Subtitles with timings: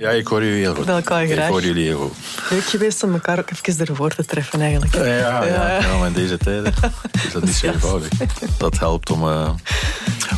[0.00, 0.86] Ja, ik hoor jullie heel goed.
[0.86, 1.48] Je Ik graag.
[1.48, 2.16] hoor jullie heel goed.
[2.50, 4.94] Leuk geweest om elkaar ook even ervoor te treffen eigenlijk.
[4.94, 5.96] Ja, ja, ja.
[5.98, 6.72] maar in deze tijden
[7.26, 8.08] is dat niet zo eenvoudig.
[8.58, 9.50] Dat helpt om, eh,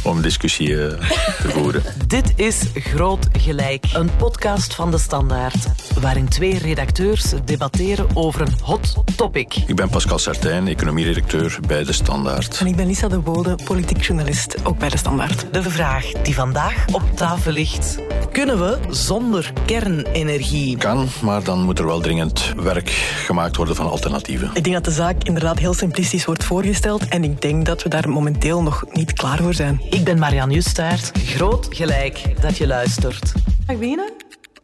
[0.03, 0.98] om discussie eh,
[1.43, 1.83] te voeren.
[2.06, 5.66] Dit is Groot Gelijk, een podcast van De Standaard.
[6.00, 9.54] Waarin twee redacteurs debatteren over een hot topic.
[9.66, 12.58] Ik ben Pascal Sartijn, economieredacteur bij De Standaard.
[12.58, 15.46] En ik ben Lisa de Bode, politiek journalist, ook bij De Standaard.
[15.52, 17.98] De vraag die vandaag op tafel ligt.
[18.32, 20.77] Kunnen we zonder kernenergie?
[20.77, 22.89] Kan, maar dan moet er wel dringend werk
[23.25, 24.50] gemaakt worden van alternatieven.
[24.54, 27.89] Ik denk dat de zaak inderdaad heel simplistisch wordt voorgesteld en ik denk dat we
[27.89, 29.81] daar momenteel nog niet klaar voor zijn.
[29.90, 31.11] Ik ben Marianne Justaert.
[31.25, 33.33] Groot Gelijk dat je luistert.
[33.67, 34.12] Mag ik beginnen?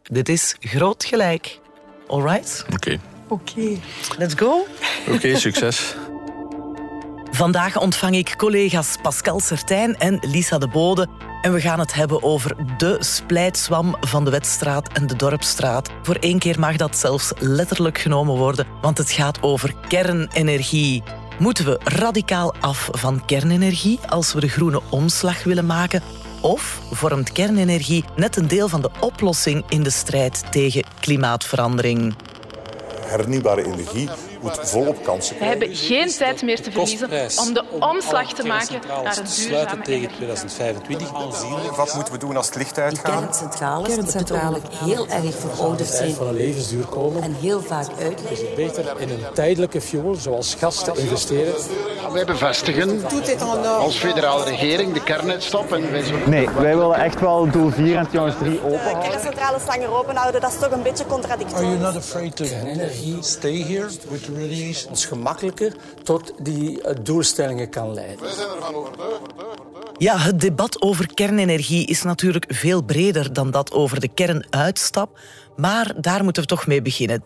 [0.03, 1.59] Dit is Groot Gelijk.
[2.07, 3.61] Alright, Oké, Oké.
[4.17, 4.65] let's go.
[5.09, 5.95] Oké, succes.
[7.31, 11.07] Vandaag ontvang ik collega's Pascal Sertijn en Lisa de Bode.
[11.41, 15.89] En we gaan het hebben over de splijtswam van de Wetstraat en de Dorpstraat.
[16.01, 21.03] Voor één keer mag dat zelfs letterlijk genomen worden, want het gaat over kernenergie.
[21.39, 26.01] Moeten we radicaal af van kernenergie als we de groene omslag willen maken?
[26.41, 32.15] Of vormt kernenergie net een deel van de oplossing in de strijd tegen klimaatverandering?
[33.09, 34.09] hernieuwbare energie
[34.41, 37.09] moet volop kansen We hebben geen tijd meer te verliezen
[37.39, 40.15] om de omslag te maken naar een duurzame tegen energie.
[40.15, 41.75] 2025 aanzienlijk.
[41.75, 43.19] Wat moeten we doen als het licht uitgaat?
[43.19, 47.21] Kerncentrales, kerncentrales heel erg verouderd zijn van een levensduur komen.
[47.23, 48.55] en heel vaak uitleggen.
[48.55, 51.53] Beter in een tijdelijke fuel, zoals gas, te investeren.
[52.13, 53.03] Wij bevestigen
[53.79, 57.97] als federale regering de kernuitstap en wij zullen Nee, wij willen echt wel doel 4
[57.97, 59.09] en trouwens 3 open houden.
[59.09, 61.79] kerncentrales langer open houden, dat is toch een beetje contradictorisch.
[61.79, 64.89] not afraid to energie stay here with the radiation?
[64.89, 68.27] Het is gemakkelijker tot die eh, doelstellingen kan leiden.
[69.97, 75.19] Ja, het debat over kernenergie is natuurlijk veel breder dan dat over de kernuitstap.
[75.55, 77.23] Maar daar moeten we toch mee beginnen.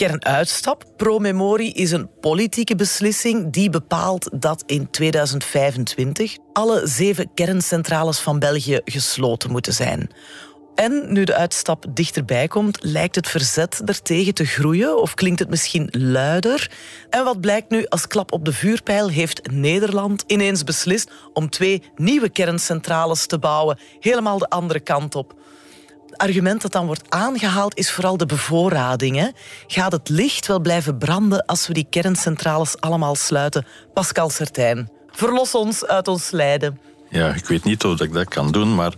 [0.00, 8.18] Kernuitstap, pro memorie, is een politieke beslissing die bepaalt dat in 2025 alle zeven kerncentrales
[8.18, 10.10] van België gesloten moeten zijn.
[10.74, 15.50] En nu de uitstap dichterbij komt, lijkt het verzet ertegen te groeien of klinkt het
[15.50, 16.70] misschien luider?
[17.10, 21.82] En wat blijkt nu als klap op de vuurpijl heeft Nederland ineens beslist om twee
[21.96, 25.34] nieuwe kerncentrales te bouwen, helemaal de andere kant op.
[26.20, 29.16] Argument dat dan wordt aangehaald is vooral de bevoorrading.
[29.16, 29.28] Hè?
[29.66, 33.66] Gaat het licht wel blijven branden als we die kerncentrales allemaal sluiten?
[33.94, 36.80] Pascal Sertijn, verlos ons uit ons lijden.
[37.08, 38.94] Ja, ik weet niet of ik dat kan doen, maar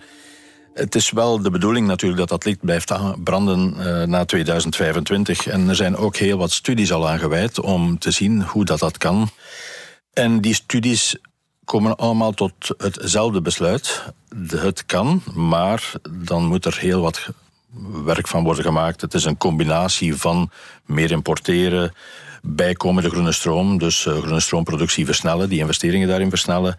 [0.74, 2.92] het is wel de bedoeling natuurlijk dat dat licht blijft
[3.24, 5.46] branden eh, na 2025.
[5.46, 8.78] En er zijn ook heel wat studies al aan gewijd om te zien hoe dat,
[8.78, 9.30] dat kan.
[10.12, 11.16] En die studies
[11.72, 14.02] komen allemaal tot hetzelfde besluit.
[14.46, 17.28] Het kan, maar dan moet er heel wat
[18.04, 19.00] werk van worden gemaakt.
[19.00, 20.50] Het is een combinatie van
[20.86, 21.94] meer importeren,
[22.42, 26.76] bijkomende groene stroom, dus eh, groene stroomproductie versnellen, die investeringen daarin versnellen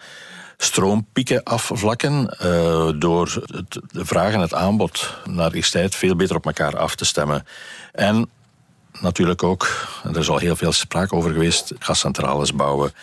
[0.58, 6.36] stroompieken afvlakken eh, door het, de vraag en het aanbod naar die tijd veel beter
[6.36, 7.46] op elkaar af te stemmen.
[7.92, 8.30] En
[9.02, 12.94] natuurlijk ook, er is al heel veel sprake over geweest, gascentrales bouwen.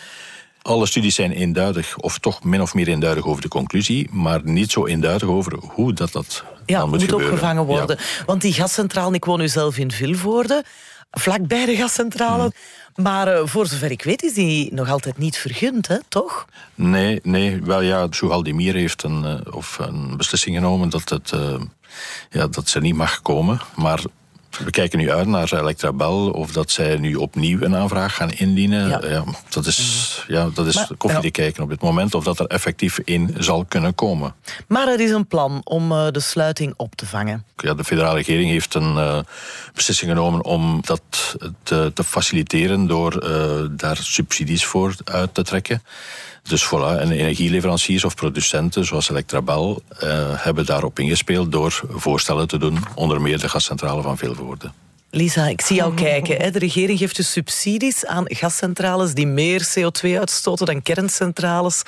[0.62, 4.70] Alle studies zijn eenduidig, of toch min of meer eenduidig over de conclusie, maar niet
[4.70, 7.32] zo eenduidig over hoe dat, dat Ja, dan moet, moet, gebeuren.
[7.32, 7.96] opgevangen worden.
[7.98, 8.24] Ja.
[8.26, 10.64] Want die gascentrale, ik woon nu zelf in Vilvoorde,
[11.10, 12.52] vlakbij de gascentrale.
[12.94, 16.46] Maar eh, voor zover ik weet is die nog altijd niet vergund, hè, toch?
[16.74, 21.60] Nee, nee, wel ja, Soehaldemir heeft een, eh, of een beslissing genomen dat, het, eh,
[22.30, 23.60] ja, dat ze niet mag komen.
[23.76, 24.00] Maar
[24.58, 28.88] we kijken nu uit naar Electrabel of dat zij nu opnieuw een aanvraag gaan indienen.
[28.88, 29.00] Ja.
[29.08, 29.24] Ja.
[29.48, 32.46] dat is, ja, dat is Maar- koffie te kijken op dit moment of dat er
[32.46, 34.34] effectief in zal kunnen komen.
[34.68, 37.44] Maar er is een plan om eh, de sluiting op te vangen.
[37.56, 39.18] Ja, de federale regering heeft een eh,
[39.74, 41.02] beslissing genomen om dat
[41.62, 45.82] te, te faciliteren door eh, daar subsidies voor uit te trekken.
[46.42, 52.58] Dus voilà, en energieleveranciers of producenten zoals Electrabel eh, hebben daarop ingespeeld door voorstellen te
[52.58, 54.38] doen, onder meer de gascentrale van Vilvoorde.
[55.10, 56.36] Lisa, ik zie jou kijken.
[56.36, 56.50] Hè.
[56.50, 61.82] De regering geeft dus subsidies aan gascentrales die meer CO2 uitstoten dan kerncentrales,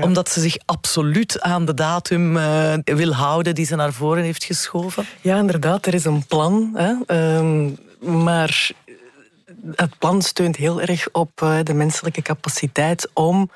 [0.00, 4.44] omdat ze zich absoluut aan de datum eh, wil houden die ze naar voren heeft
[4.44, 5.06] geschoven.
[5.20, 6.72] Ja, inderdaad, er is een plan.
[6.74, 6.94] Hè.
[7.06, 7.70] Ehm,
[8.22, 8.70] maar
[9.74, 13.50] het plan steunt heel erg op eh, de menselijke capaciteit om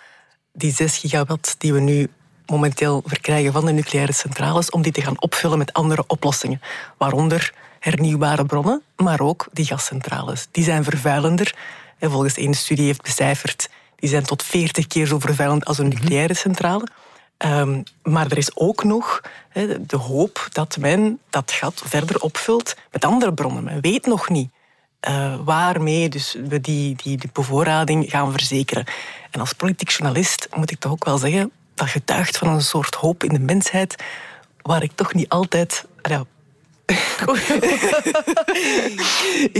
[0.52, 2.08] die 6 gigawatt die we nu
[2.46, 6.60] momenteel verkrijgen van de nucleaire centrales, om die te gaan opvullen met andere oplossingen.
[6.98, 7.52] Waaronder
[7.82, 10.46] hernieuwbare bronnen, maar ook die gascentrales.
[10.50, 11.54] Die zijn vervuilender.
[11.98, 15.88] En volgens één studie heeft becijferd, die zijn tot 40 keer zo vervuilend als een
[15.88, 16.86] nucleaire centrale.
[17.36, 19.20] Ehm, maar er is ook nog
[19.80, 23.64] de hoop dat men dat gat verder opvult met andere bronnen.
[23.64, 24.50] Men weet nog niet
[25.08, 28.84] uh, waarmee dus we die, die, die bevoorrading gaan verzekeren.
[29.30, 32.94] En als politiek journalist moet ik toch ook wel zeggen, dat getuigt van een soort
[32.94, 34.02] hoop in de mensheid,
[34.62, 35.86] waar ik toch niet altijd.
[36.02, 36.24] Ja,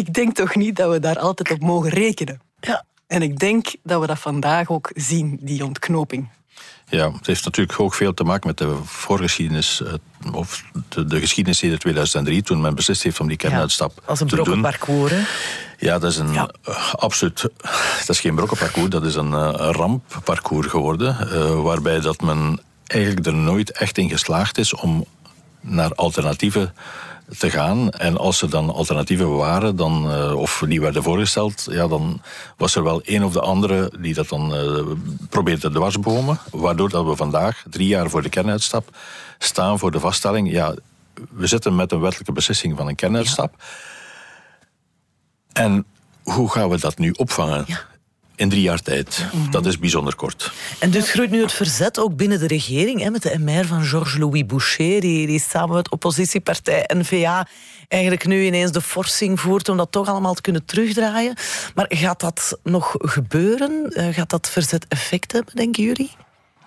[0.03, 2.41] ik denk toch niet dat we daar altijd op mogen rekenen.
[2.61, 2.85] Ja.
[3.07, 6.29] En ik denk dat we dat vandaag ook zien, die ontknoping.
[6.93, 11.21] Ja, het heeft natuurlijk ook veel te maken met de voorgeschiedenis, eh, of de, de
[11.21, 15.13] geschiedenis in 2003, toen men beslist heeft om die kernuitstap ja, als een brokkenparcours,
[15.79, 17.41] Ja, dat is een eh, absoluut.
[17.99, 21.63] Dat is geen brokkenparcours, dat is een, uh, rampparcours geworden.
[21.63, 25.05] waarbij dat men eigenlijk er nooit echt in geslaagd is om
[25.61, 26.75] naar alternatieven
[27.39, 27.91] te gaan.
[27.91, 32.23] En als er dan alternatieven waren, dan, uh, of die werden voorgesteld, ja, dan
[32.57, 34.83] was er wel een of de andere die dat dan uh,
[35.29, 36.39] probeerde te dwarsbomen.
[36.51, 38.97] Waardoor dat we vandaag, drie jaar voor de kernuitstap,
[39.39, 40.75] staan voor de vaststelling, ja,
[41.31, 43.55] we zitten met een wettelijke beslissing van een kernuitstap.
[45.53, 45.85] En
[46.23, 47.65] hoe gaan we dat nu opvangen?
[47.67, 47.91] Ja
[48.43, 49.25] in drie jaar tijd.
[49.51, 50.53] Dat is bijzonder kort.
[50.79, 53.85] En dus groeit nu het verzet ook binnen de regering, hè, met de MR van
[53.85, 57.47] Georges-Louis Boucher, die, die samen met oppositiepartij N-VA
[57.89, 61.35] eigenlijk nu ineens de forcing voert om dat toch allemaal te kunnen terugdraaien.
[61.75, 63.91] Maar gaat dat nog gebeuren?
[63.91, 66.11] Eh, gaat dat verzet effect hebben, denken jullie?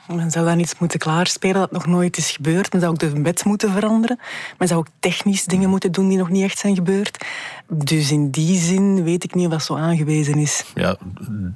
[0.07, 2.71] Men zou dan iets moeten klaarspelen dat nog nooit is gebeurd.
[2.71, 4.19] Men zou ook de wet moeten veranderen.
[4.57, 7.25] Men zou ook technisch dingen moeten doen die nog niet echt zijn gebeurd.
[7.67, 10.63] Dus in die zin weet ik niet of dat zo aangewezen is.
[10.75, 10.97] Ja,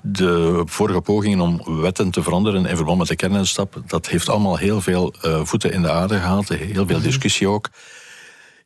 [0.01, 4.57] de vorige pogingen om wetten te veranderen in verband met de kernuitstap, dat heeft allemaal
[4.57, 6.47] heel veel uh, voeten in de aarde gehad.
[6.47, 7.69] Heel veel discussie ook.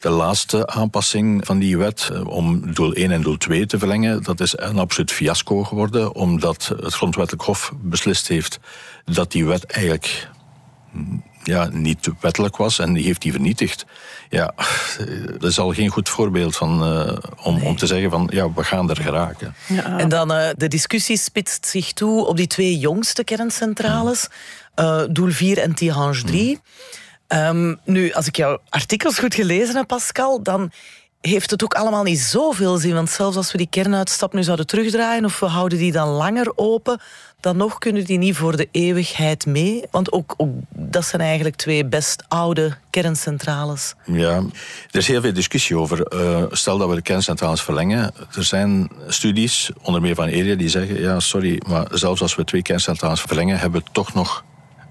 [0.03, 4.23] De laatste aanpassing van die wet eh, om doel 1 en doel 2 te verlengen,
[4.23, 8.59] dat is een absoluut fiasco geworden, omdat het Grondwettelijk Hof beslist heeft
[9.05, 10.29] dat die wet eigenlijk
[10.91, 13.85] mm, ja, niet wettelijk was en die heeft die vernietigd.
[14.29, 14.53] Ja,
[15.37, 18.63] dat is al geen goed voorbeeld van, uh, om, om te zeggen van ja, we
[18.63, 19.55] gaan er geraken.
[19.67, 19.97] Ja.
[19.97, 24.27] En dan uh, de discussie spitst zich toe op die twee jongste kerncentrales,
[24.75, 26.59] uh, Doel 4 en Tihange 3.
[27.27, 30.71] Um, nu, als ik jouw artikels goed gelezen heb, Pascal, dan
[31.21, 32.93] heeft het ook allemaal niet zoveel zin.
[32.93, 36.51] Want zelfs als we die kernuitstap nu zouden terugdraaien of we houden die dan langer
[36.55, 37.01] open,
[37.39, 39.83] dan nog kunnen die niet voor de eeuwigheid mee.
[39.91, 40.35] Want ook,
[40.69, 43.93] dat zijn eigenlijk twee best oude kerncentrales.
[44.05, 44.35] Ja,
[44.91, 46.13] er is heel veel discussie over.
[46.13, 48.11] Uh, stel dat we de kerncentrales verlengen.
[48.35, 50.99] Er zijn studies, onder meer van ERIA, die zeggen...
[51.01, 53.59] ja, sorry, maar zelfs als we twee kerncentrales verlengen...
[53.59, 54.43] hebben we toch nog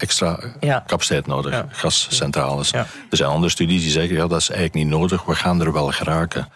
[0.03, 0.39] extra
[0.87, 2.71] capaciteit nodig, gascentrales.
[2.73, 5.73] Er zijn andere studies die zeggen, ja, dat is eigenlijk niet nodig, we gaan er
[5.73, 6.47] wel geraken.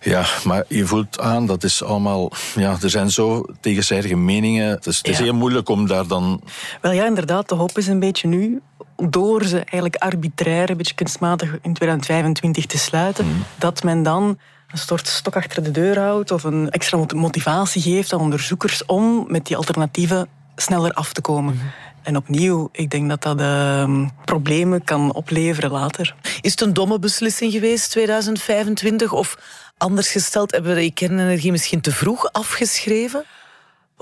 [0.00, 2.32] Ja, maar je voelt aan, dat is allemaal...
[2.54, 4.68] Ja, er zijn zo tegenzijdige meningen.
[4.68, 6.42] Het is, het is heel moeilijk om daar dan...
[6.80, 8.60] Wel ja, inderdaad, de hoop is een beetje nu
[8.96, 13.36] door ze eigenlijk arbitrair, een beetje kunstmatig in 2025 te sluiten, mhm.
[13.58, 14.38] dat men dan
[14.72, 19.24] een soort stok achter de deur houdt of een extra motivatie geeft aan onderzoekers om
[19.28, 21.54] met die alternatieven sneller af te komen.
[21.54, 21.64] Mhm.
[22.02, 26.14] En opnieuw, ik denk dat dat uh, problemen kan opleveren later.
[26.40, 29.12] Is het een domme beslissing geweest, 2025?
[29.12, 29.38] Of
[29.76, 33.24] anders gesteld, hebben we de kernenergie misschien te vroeg afgeschreven?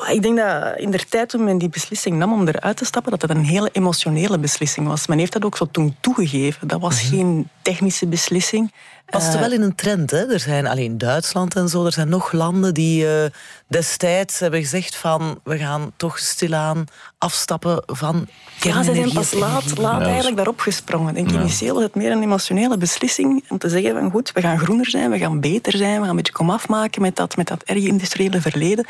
[0.08, 3.10] Ik denk dat in de tijd toen men die beslissing nam om eruit te stappen,
[3.10, 5.06] dat dat een hele emotionele beslissing was.
[5.06, 6.68] Men heeft dat ook zo toen toegegeven.
[6.68, 7.14] Dat was mhm.
[7.14, 8.72] geen technische beslissing.
[9.10, 10.10] Past uh, wel in een trend.
[10.10, 10.32] Hè?
[10.32, 11.84] Er zijn alleen Duitsland en zo.
[11.86, 13.24] Er zijn nog landen die uh,
[13.66, 16.84] destijds hebben gezegd van we gaan toch stilaan
[17.18, 18.28] afstappen van
[18.60, 21.14] Ja, ze zijn pas laat, laat eigenlijk daarop gesprongen.
[21.14, 24.58] Denk, Initieel was het meer een emotionele beslissing om te zeggen van goed, we gaan
[24.58, 27.48] groener zijn, we gaan beter zijn, we gaan een beetje komaf maken met dat, met
[27.48, 28.86] dat erg industriële verleden.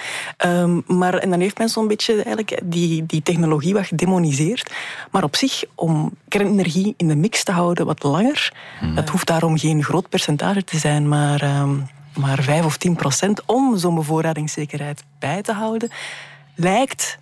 [0.47, 4.73] Um, maar, en dan heeft men zo'n beetje eigenlijk die, die technologie wat gedemoniseerd.
[5.11, 8.95] Maar op zich, om kernenergie in de mix te houden wat langer, hmm.
[8.95, 11.71] dat hoeft daarom geen groot percentage te zijn, maar, uh,
[12.15, 15.91] maar 5 of 10 procent om zo'n bevoorradingszekerheid bij te houden,
[16.55, 17.19] lijkt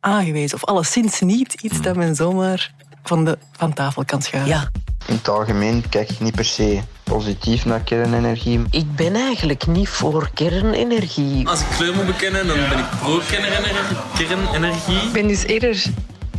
[0.00, 0.56] aangewezen.
[0.56, 1.82] Of alleszins niet iets hmm.
[1.82, 4.52] dat men zomaar van, de, van tafel kan schuiven.
[4.52, 4.70] Ja.
[5.10, 8.62] In het algemeen kijk ik niet per se positief naar kernenergie.
[8.70, 11.48] Ik ben eigenlijk niet voor kernenergie.
[11.48, 14.96] Als ik kleur moet bekennen, dan ben ik pro kernenergie.
[14.96, 15.82] Ik ben dus eerder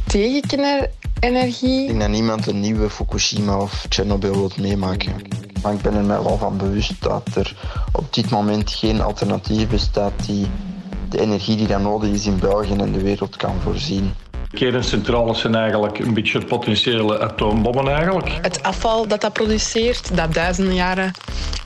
[0.07, 1.81] tegen kernenergie.
[1.81, 5.13] Ik denk dat niemand een nieuwe Fukushima of Chernobyl wil meemaken.
[5.63, 7.55] Maar ik ben er mij wel van bewust dat er
[7.91, 10.47] op dit moment geen alternatief bestaat die
[11.09, 14.13] de energie die dan nodig is in België en de wereld kan voorzien.
[14.53, 18.29] Kerncentrales zijn eigenlijk een beetje potentiële atoombommen eigenlijk.
[18.41, 21.11] Het afval dat dat produceert, dat duizenden jaren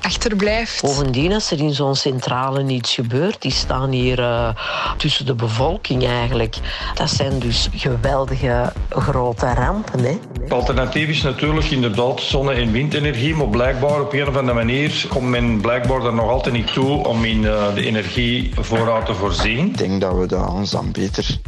[0.02, 0.82] achterblijft.
[0.82, 4.50] Bovendien, als er in zo'n centrale niets gebeurt, die staan hier uh,
[4.98, 6.56] tussen de bevolking eigenlijk.
[6.94, 10.00] Dat zijn dus geweldige grote rampen.
[10.00, 10.18] Hè?
[10.42, 15.06] Het alternatief is natuurlijk inderdaad zonne- en windenergie, maar blijkbaar op een of andere manier
[15.10, 19.68] komt men blijkbaar er nog altijd niet toe om in uh, de energievoorraad te voorzien.
[19.68, 21.40] Ik denk dat we dat ons dan beter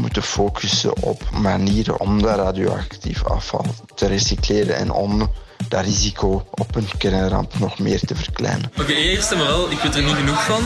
[0.00, 3.64] moeten focussen op manieren om dat radioactief afval
[3.94, 5.30] te recycleren en om
[5.68, 8.70] dat risico op een kernramp nog meer te verkleinen.
[8.72, 10.62] Oké, okay, eerst en vooral, ik weet er niet genoeg van.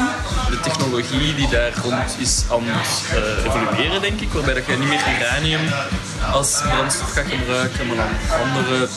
[0.51, 4.33] De technologie die daar rond is aan het uh, evolueren, denk ik.
[4.33, 5.61] Waarbij dat je niet meer uranium
[6.33, 8.89] als brandstof gaat gebruiken, maar dan andere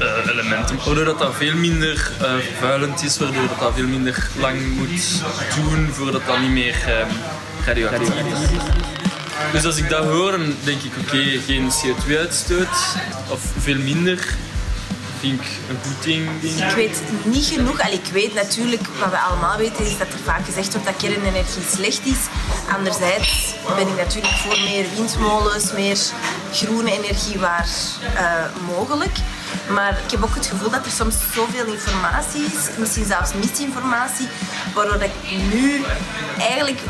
[0.00, 0.76] uh, elementen.
[0.84, 5.22] Waardoor dat, dat veel minder uh, vervuilend is, waardoor dat, dat veel minder lang moet
[5.54, 7.06] doen voordat dat niet meer um,
[9.52, 12.96] Dus als ik dat hoor, denk ik oké, geen CO2-uitstoot
[13.28, 14.18] of veel minder
[15.24, 16.42] vind ik een goed ding.
[16.42, 17.80] Ik weet niet genoeg.
[17.80, 20.96] Allee, ik weet natuurlijk, wat we allemaal weten, is dat er vaak gezegd wordt dat
[20.96, 22.18] kernenergie slecht is.
[22.76, 25.98] Anderzijds ben ik natuurlijk voor meer windmolens, meer
[26.52, 27.68] groene energie waar
[28.14, 29.16] uh, mogelijk.
[29.68, 34.28] Maar ik heb ook het gevoel dat er soms zoveel informatie is, misschien zelfs misinformatie,
[34.74, 35.12] waardoor ik
[35.52, 35.84] nu
[36.38, 36.80] eigenlijk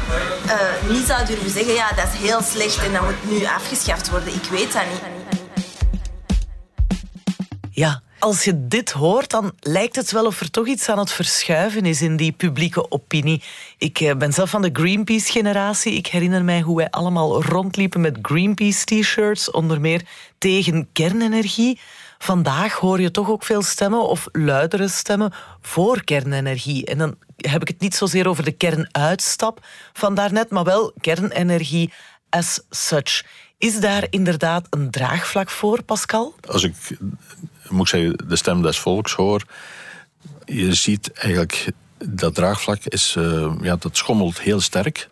[0.46, 4.10] uh, niet zou durven zeggen, ja, dat is heel slecht en dat moet nu afgeschaft
[4.10, 4.34] worden.
[4.34, 5.02] Ik weet dat niet.
[7.70, 11.12] Ja, als je dit hoort, dan lijkt het wel of er toch iets aan het
[11.12, 13.43] verschuiven is in die publieke opinie.
[13.78, 15.93] Ik ben zelf van de Greenpeace-generatie.
[15.93, 20.02] Ik herinner mij hoe wij allemaal rondliepen met Greenpeace-t-shirts, onder meer
[20.38, 21.81] tegen kernenergie.
[22.19, 26.87] Vandaag hoor je toch ook veel stemmen, of luidere stemmen, voor kernenergie.
[26.87, 31.93] En dan heb ik het niet zozeer over de kernuitstap van daarnet, maar wel kernenergie
[32.28, 33.25] as such.
[33.59, 36.35] Is daar inderdaad een draagvlak voor, Pascal?
[36.49, 36.75] Als ik
[37.68, 39.44] moet ik zeggen, de stem des volks hoor,
[40.44, 41.73] je ziet eigenlijk
[42.04, 45.09] dat draagvlak is, uh, ja, dat schommelt heel sterk.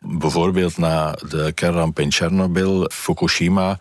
[0.00, 3.78] Bijvoorbeeld na de kernramp in Tsjernobyl, Fukushima.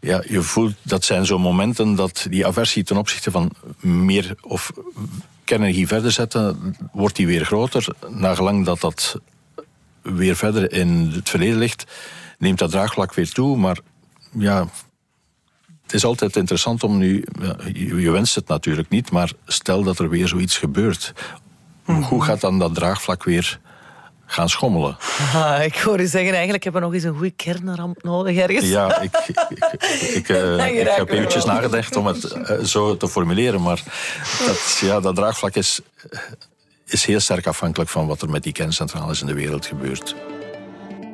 [0.00, 3.50] Ja, je voelt dat zijn zo momenten dat die aversie ten opzichte van
[3.80, 4.72] meer of
[5.44, 7.86] kernenergie verder zetten, wordt die weer groter.
[8.08, 9.20] Nagelang dat dat
[10.02, 11.84] weer verder in het verleden ligt,
[12.38, 13.56] neemt dat draagvlak weer toe.
[13.56, 13.78] Maar
[14.30, 14.68] ja,
[15.90, 17.24] het is altijd interessant om nu.
[17.74, 21.12] Je wenst het natuurlijk niet, maar stel dat er weer zoiets gebeurt.
[21.84, 23.60] Hoe gaat dan dat draagvlak weer
[24.26, 24.96] gaan schommelen?
[25.34, 28.68] Ah, ik hoor u zeggen, eigenlijk hebben we nog eens een goede kernramp nodig ergens.
[28.68, 29.38] Ja, ik, ik,
[30.14, 33.82] ik, uh, ik heb eventjes nagedacht om het uh, zo te formuleren, maar
[34.46, 35.80] dat, ja, dat draagvlak is,
[36.86, 40.14] is heel sterk afhankelijk van wat er met die kerncentrales in de wereld gebeurt.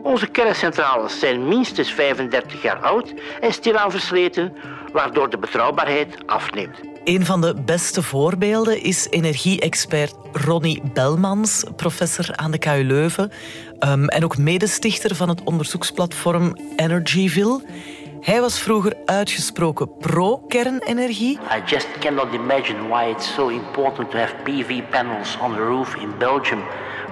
[0.06, 4.52] Onze kerncentrales zijn minstens 35 jaar oud en stilaan versleten,
[4.92, 6.80] waardoor de betrouwbaarheid afneemt.
[7.04, 13.32] Een van de beste voorbeelden is energie-expert Ronnie Belmans, professor aan de KU Leuven
[13.80, 17.62] um, en ook medestichter van het onderzoeksplatform Energyville.
[18.20, 21.32] Hij was vroeger uitgesproken pro-kernenergie.
[21.32, 25.94] I just cannot imagine why it's so important to have PV panels on the roof
[25.94, 26.62] in Belgium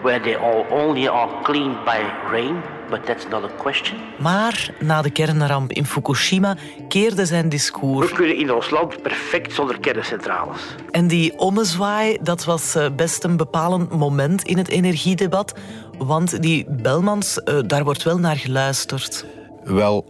[0.05, 2.63] where they all only are cleaned by rain.
[2.91, 3.99] But that's not a question.
[4.19, 6.57] Maar na de kernramp in Fukushima
[6.89, 8.09] keerde zijn discours.
[8.09, 10.59] We kunnen in ons land perfect zonder kerncentrales.
[10.91, 15.55] En die ommezwaai, dat was eh, best een bepalend moment in het energiedebat.
[15.99, 19.25] Want die Belmans, eh, daar wordt wel naar geluisterd.
[19.65, 20.07] Wel,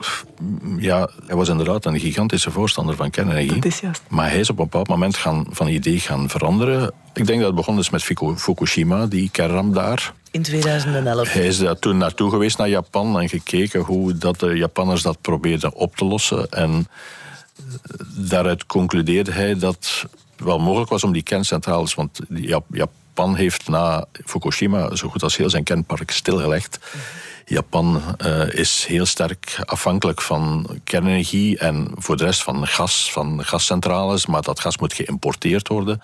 [0.78, 3.54] ja, hij was inderdaad een gigantische voorstander van kernenergie.
[3.54, 4.02] Dat is juist.
[4.08, 6.92] Maar hij is op een bepaald moment gaan, van idee gaan veranderen.
[7.14, 8.02] Ik denk dat het begonnen is met
[8.37, 10.12] Fukushima, die kernramp daar.
[10.30, 11.32] In 2011.
[11.32, 15.20] Hij is daar toen naartoe geweest naar Japan en gekeken hoe dat de Japanners dat
[15.20, 16.50] probeerden op te lossen.
[16.50, 16.87] En
[18.16, 20.04] daaruit concludeerde hij dat het
[20.37, 22.20] wel mogelijk was om die kerncentrales, want
[22.70, 26.78] Japan heeft na Fukushima zo goed als heel zijn kernpark stilgelegd.
[27.44, 33.44] Japan uh, is heel sterk afhankelijk van kernenergie en voor de rest van gas, van
[33.44, 36.02] gascentrales, maar dat gas moet geïmporteerd worden.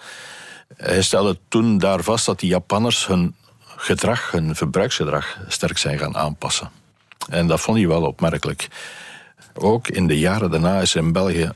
[0.76, 3.34] Hij stelde toen daar vast dat die Japanners hun
[3.76, 6.70] gedrag, hun verbruiksgedrag, sterk zijn gaan aanpassen.
[7.28, 8.68] En dat vond hij wel opmerkelijk.
[9.54, 11.52] Ook in de jaren daarna is er in België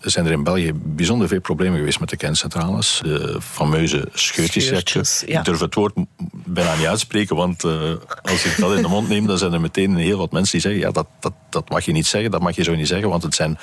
[0.00, 3.00] zijn er in België bijzonder veel problemen geweest met de kerncentrales.
[3.02, 4.66] De fameuze scheurtjes.
[4.66, 5.38] Scheurtjes, ja.
[5.38, 5.94] Ik durf het woord
[6.32, 9.60] bijna niet uitspreken, want uh, als ik dat in de mond neem, dan zijn er
[9.60, 12.40] meteen heel wat mensen die zeggen: ja, dat, dat, dat mag je niet zeggen, dat
[12.40, 13.58] mag je zo niet zeggen, want het zijn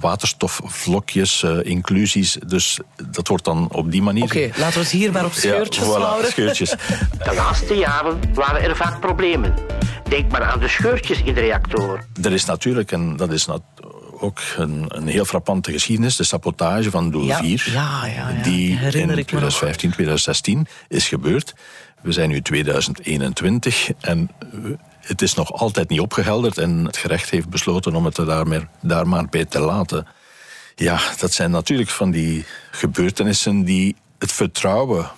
[0.00, 2.36] waterstofvlokjes, uh, inclusies.
[2.46, 2.78] Dus
[3.10, 4.24] dat wordt dan op die manier.
[4.24, 6.30] Oké, okay, laten we het hier maar op scheurtjes ja, voilà, houden.
[6.30, 6.70] Scheurtjes.
[7.24, 9.54] De laatste jaren waren er vaak problemen.
[10.08, 12.04] Denk maar aan de scheurtjes in de reactor.
[12.22, 13.71] Er is natuurlijk, en dat is natuurlijk
[14.22, 16.16] ook een, een heel frappante geschiedenis.
[16.16, 17.68] De sabotage van Doel Ja, 4.
[17.72, 19.48] ja, ja, die herinner in ik me nog.
[19.50, 21.54] 2015, 2016 is gebeurd.
[22.02, 24.30] We zijn nu 2021 en
[25.00, 26.58] het is nog altijd niet opgehelderd.
[26.58, 30.06] En het gerecht heeft besloten om het er daar, maar- daar maar bij te laten.
[30.74, 35.10] Ja, dat zijn natuurlijk van die gebeurtenissen die het vertrouwen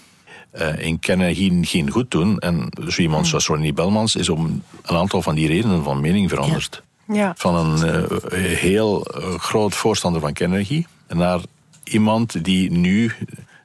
[0.50, 2.38] eh, in kernenergie geen goed doen.
[2.38, 6.28] En zo iemand zoals Ronnie Belmans is om een aantal van die redenen van mening
[6.30, 6.82] veranderd.
[6.84, 6.92] Ja.
[7.34, 11.40] Van een eh, heel eh, groot voorstander van kernenergie naar
[11.84, 13.12] iemand die nu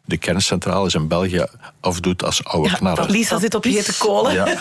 [0.10, 1.46] de kerncentrales in België
[1.80, 3.10] afdoet als oude knarren.
[3.10, 4.34] Lisa zit op hete kolen.
[4.34, 4.46] Ja.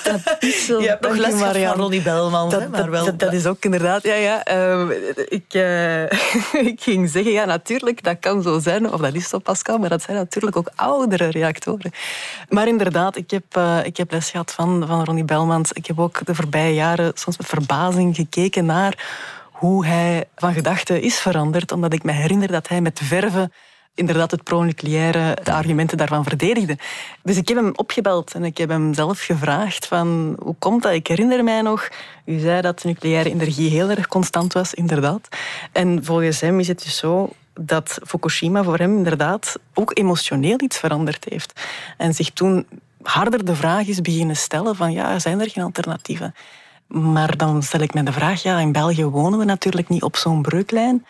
[0.80, 3.04] Je hebt nog Dank les van Ronnie Belman, Dat, maar dat, wel...
[3.04, 4.44] dat, dat is ook inderdaad, ja, ja.
[4.44, 4.90] Ehm,
[5.28, 6.02] ik, eh,
[6.72, 9.88] ik ging zeggen, ja, natuurlijk, dat kan zo zijn, of dat is zo, Pascal, maar
[9.88, 11.92] dat zijn natuurlijk ook oudere reactoren.
[12.48, 15.72] Maar inderdaad, ik heb, eh, ik heb les gehad van, van Ronnie Belmans.
[15.72, 19.06] Ik heb ook de voorbije jaren soms met verbazing gekeken naar
[19.58, 23.52] hoe hij van gedachten is veranderd, omdat ik me herinner dat hij met verven
[23.98, 26.78] inderdaad het pro-nucleaire, de argumenten daarvan verdedigde.
[27.22, 30.92] Dus ik heb hem opgebeld en ik heb hem zelf gevraagd van hoe komt dat?
[30.92, 31.88] Ik herinner mij nog,
[32.24, 35.28] u zei dat nucleaire energie heel erg constant was, inderdaad.
[35.72, 40.78] En volgens hem is het dus zo dat Fukushima voor hem inderdaad ook emotioneel iets
[40.78, 41.60] veranderd heeft.
[41.96, 42.66] En zich toen
[43.02, 46.34] harder de vraag is beginnen stellen van ja, zijn er geen alternatieven?
[46.86, 50.16] Maar dan stel ik me de vraag, ja, in België wonen we natuurlijk niet op
[50.16, 51.04] zo'n breuklijn.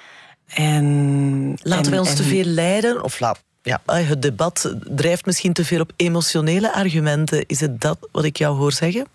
[0.55, 3.03] En, Laten en- wij ons en- te veel leiden?
[3.03, 7.47] Of laat, ja, eh, het debat drijft misschien te veel op emotionele argumenten.
[7.47, 9.07] Is het dat wat ik jou hoor zeggen?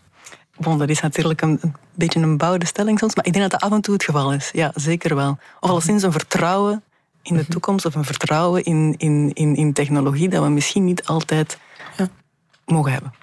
[0.57, 3.59] Bon, dat is natuurlijk een, een beetje een bouwde stelling soms, maar ik denk dat
[3.59, 4.49] dat af en toe het geval is.
[4.53, 5.37] Ja, zeker wel.
[5.59, 6.83] Of alleszins een vertrouwen
[7.21, 11.05] in de toekomst of een vertrouwen in, in, in, in technologie dat we misschien niet
[11.05, 11.57] altijd
[12.65, 13.13] mogen hebben.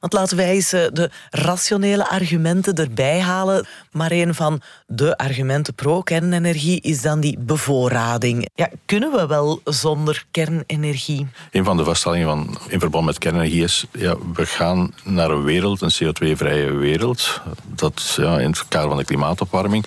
[0.00, 3.66] Want laten wij eens eh, de rationele argumenten erbij halen.
[3.90, 8.48] Maar een van de argumenten pro-kernenergie is dan die bevoorrading.
[8.54, 11.26] Ja, kunnen we wel zonder kernenergie?
[11.50, 13.86] Een van de vaststellingen van, in verband met kernenergie is...
[13.92, 17.40] Ja, we gaan naar een wereld, een CO2-vrije wereld.
[17.66, 19.86] Dat ja, in het kader van de klimaatopwarming.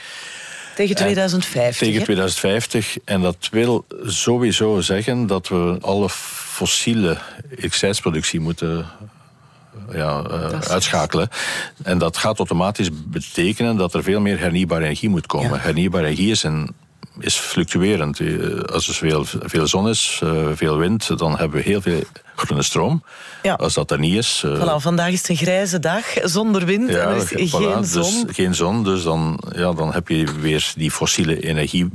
[0.76, 1.78] Tegen 2050.
[1.78, 2.04] Tegen hè?
[2.04, 2.98] 2050.
[3.06, 7.18] En dat wil sowieso zeggen dat we alle fossiele
[7.50, 8.86] elektriciteitsproductie moeten
[9.94, 11.30] ja, eh, uitschakelen.
[11.84, 15.62] En dat gaat automatisch betekenen dat er veel meer hernieuwbare energie moet komen.
[15.62, 16.74] Hernieuwbare energie is, een,
[17.20, 18.20] is fluctuerend.
[18.20, 22.02] Eh, Als er veel, veel zon is, eh, veel wind, dan hebben we heel veel
[22.36, 23.04] groene stroom.
[23.58, 24.46] Als dat er niet is...
[24.46, 27.92] Voilà, vandaag is het een grijze dag, zonder wind en er is voilà, geen dus
[27.92, 28.28] zon.
[28.34, 31.90] geen zon, dus dan, ja, dan heb je weer die fossiele energie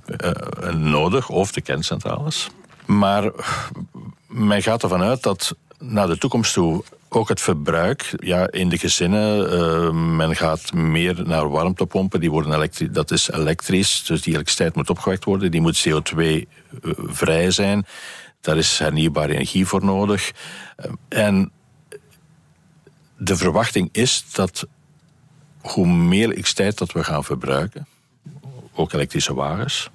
[0.77, 2.49] nodig, of de kerncentrales.
[2.87, 3.31] Maar
[4.27, 8.79] men gaat ervan uit dat naar de toekomst toe ook het verbruik ja, in de
[8.79, 14.33] gezinnen, eh, men gaat meer naar warmtepompen, die worden elektri- dat is elektrisch, dus die
[14.33, 17.87] elektriciteit moet opgewekt worden, die moet CO2-vrij zijn.
[18.41, 20.33] Daar is hernieuwbare energie voor nodig.
[20.77, 21.53] Eh, En
[23.19, 24.67] de verwachting is dat
[25.61, 27.87] hoe meer elektriciteit dat we gaan verbruiken,
[28.75, 29.91] ook elektrische wagens,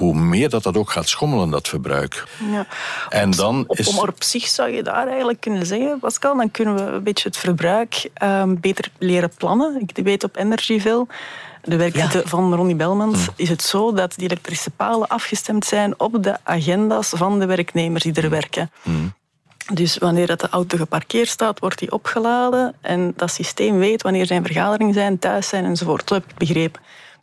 [0.00, 2.24] hoe meer dat dat ook gaat schommelen, dat verbruik.
[2.50, 2.66] Ja.
[3.08, 3.94] En dan Op, is...
[3.94, 7.28] maar op zich zou je daar eigenlijk kunnen zeggen, Pascal, dan kunnen we een beetje
[7.28, 9.80] het verbruik ehm, beter leren plannen.
[9.86, 11.06] Ik weet op Energyville,
[11.62, 16.22] de werkgroep van Ronnie Belmans, is het zo dat die elektrische palen afgestemd zijn op
[16.22, 18.70] de agenda's van de werknemers die er werken.
[19.72, 24.26] Dus wanneer dat de auto geparkeerd staat, wordt die opgeladen en dat systeem weet wanneer
[24.26, 26.08] zijn vergaderingen zijn, thuis zijn enzovoort.
[26.08, 26.80] Zo heb ik begrepen.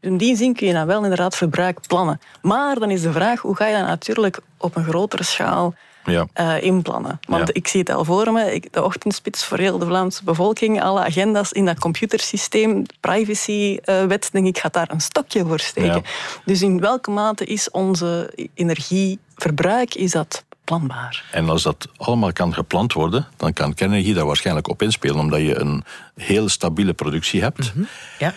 [0.08, 2.20] Dus in die zin kun je dan wel inderdaad verbruik plannen.
[2.41, 5.74] Maar dan is de vraag, hoe ga je dat natuurlijk op een grotere schaal
[6.06, 6.28] Ja.
[6.34, 7.20] eh, inplannen.
[7.28, 7.54] Want Ja.
[7.54, 11.04] ik zie het al voor me, ik- de ochtendspits voor heel de Vlaamse bevolking, alle
[11.06, 15.91] agenda's in dat computersysteem, privacywet, denk ik, gaat daar een stokje voor steken.
[15.93, 16.02] Ja.
[16.46, 21.24] Dus in welke mate is onze energieverbruik is dat planbaar?
[21.32, 25.39] En als dat allemaal kan gepland worden, dan kan kernenergie daar waarschijnlijk op inspelen, omdat
[25.39, 25.84] je een
[26.15, 27.74] heel stabiele productie hebt.
[28.20, 28.34] Ja.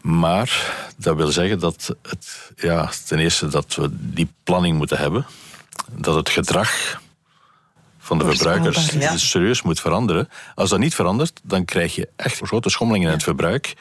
[0.00, 5.26] Maar dat wil zeggen dat het, ja, ten eerste dat we die planning moeten hebben,
[5.92, 7.00] dat het gedrag
[7.98, 9.16] van de verbruikers ja.
[9.16, 10.28] serieus moet veranderen.
[10.54, 13.74] Als dat niet verandert, dan krijg je echt grote schommelingen in het verbruik.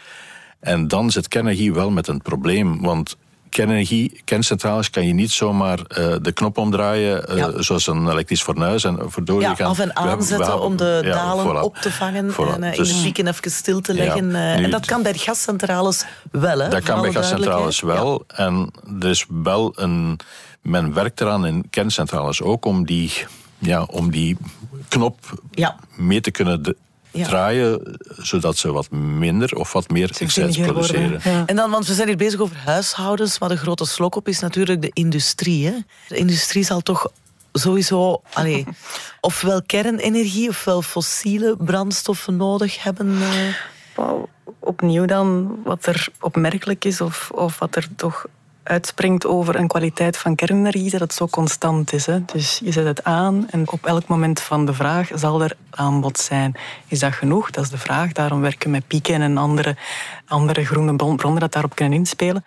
[0.59, 3.17] En dan zit kernenergie wel met een probleem, want
[3.49, 8.83] kernenergie, kerncentrales kan je niet zomaar eh, de knop omdraaien, eh, zoals een elektrisch fornuis
[8.83, 9.67] en verdorie Ja, gaan.
[9.69, 11.61] af en aanzetten om de ja, dalen voilà.
[11.63, 12.37] op te vangen Voilà.
[12.53, 14.27] en eh, in Dus- de pieken even stil te leggen.
[14.27, 16.69] nu- en dat kan bij de gascentrales wel, hè?
[16.69, 18.23] Dat kan bij gascentrales wel.
[18.27, 20.19] En er is wel een.
[20.61, 23.11] Men werkt eraan in kerncentrales ook om die,
[23.59, 24.37] ja, om die
[24.87, 25.19] knop
[25.95, 26.75] mee te kunnen
[27.11, 31.45] draaien, zodat ze wat minder of wat meer excess produceren.
[31.45, 34.39] En dan, want we zijn hier bezig over huishoudens, maar de grote slok op is
[34.39, 35.65] natuurlijk de industrie.
[35.65, 35.73] Hè?
[36.07, 37.11] De industrie zal toch
[37.53, 38.65] sowieso allee,
[39.21, 43.17] ofwel kernenergie ofwel fossiele brandstoffen nodig hebben.
[43.95, 44.13] Uh...
[44.59, 48.25] opnieuw dan, wat er opmerkelijk is of, of wat er toch
[48.69, 52.05] uitspringt over een kwaliteit van kernenergie, dat het zo constant is.
[52.05, 52.25] Hè?
[52.25, 56.17] Dus je zet het aan en op elk moment van de vraag zal er aanbod
[56.17, 56.55] zijn.
[56.87, 57.51] Is dat genoeg?
[57.51, 58.11] Dat is de vraag.
[58.11, 59.75] Daarom werken we met pieken en andere,
[60.25, 62.45] andere groene bronnen dat daarop kunnen inspelen.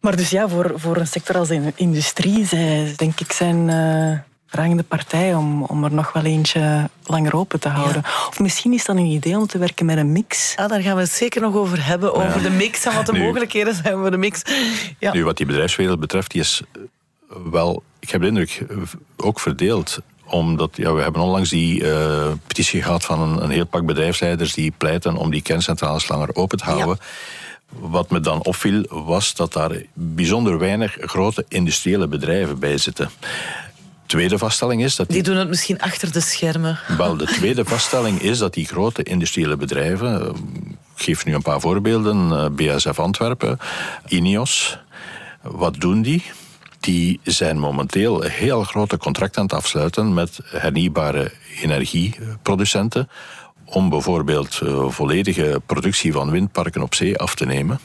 [0.00, 4.18] Maar dus ja, voor, voor een sector als de industrie, zij denk ik zijn uh,
[4.48, 8.02] vragende partij om, om er nog wel eentje langer open te houden.
[8.28, 10.54] Of misschien is dat een idee om te werken met een mix.
[10.56, 13.18] Ah, daar gaan we het zeker nog over hebben, over de mix en wat de
[13.24, 14.42] mogelijkheden zijn voor de mix.
[14.98, 15.12] Ja.
[15.12, 16.62] Nu, wat die bedrijfswereld betreft, die is
[17.50, 18.66] wel, ik heb de indruk,
[19.16, 23.66] ook verdeeld omdat ja, we hebben onlangs die uh, petitie gehad van een, een, heel
[23.66, 26.98] pak bedrijfsleiders die pleiten om die kerncentrales langer open te houden.
[27.68, 33.10] Wat me dan opviel was dat daar bijzonder weinig grote industriële bedrijven bij zitten
[34.08, 35.06] tweede vaststelling is dat...
[35.06, 36.78] Die, die, doen het misschien achter de schermen.
[36.96, 40.20] Wel, de tweede vaststelling is dat die grote industriële bedrijven...
[40.20, 40.28] Eh,
[40.96, 42.32] ik geef nu een paar voorbeelden.
[42.32, 43.58] Eh, BSF Antwerpen,
[44.06, 44.78] INEOS.
[45.42, 46.22] Wat doen die?
[46.80, 53.08] Die zijn momenteel heel grote contracten aan het afsluiten met hernieuwbare energieproducenten
[53.64, 57.80] om bijvoorbeeld uh, volledige productie van windparken op zee af te nemen.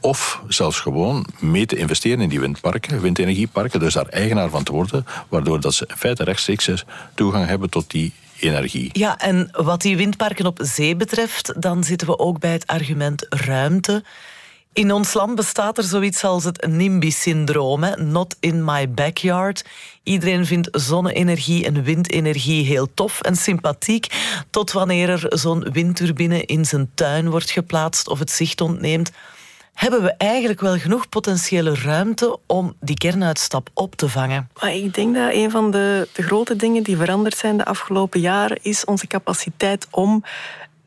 [0.00, 4.72] Of zelfs gewoon mee te investeren in die windparken, windenergieparken, dus daar eigenaar van te
[4.72, 8.90] worden, waardoor dat ze in feite rechtstreeks toegang hebben tot die energie.
[8.92, 13.26] Ja, en wat die windparken op zee betreft, dan zitten we ook bij het argument
[13.28, 14.04] ruimte.
[14.72, 19.64] In ons land bestaat er zoiets als het NIMBY-syndroom, not in my backyard.
[20.02, 24.06] Iedereen vindt zonne-energie en windenergie heel tof en sympathiek,
[24.50, 29.10] tot wanneer er zo'n windturbine in zijn tuin wordt geplaatst of het zicht ontneemt
[29.76, 34.48] hebben we eigenlijk wel genoeg potentiële ruimte om die kernuitstap op te vangen?
[34.60, 38.20] Maar ik denk dat een van de, de grote dingen die veranderd zijn de afgelopen
[38.20, 40.24] jaren is onze capaciteit om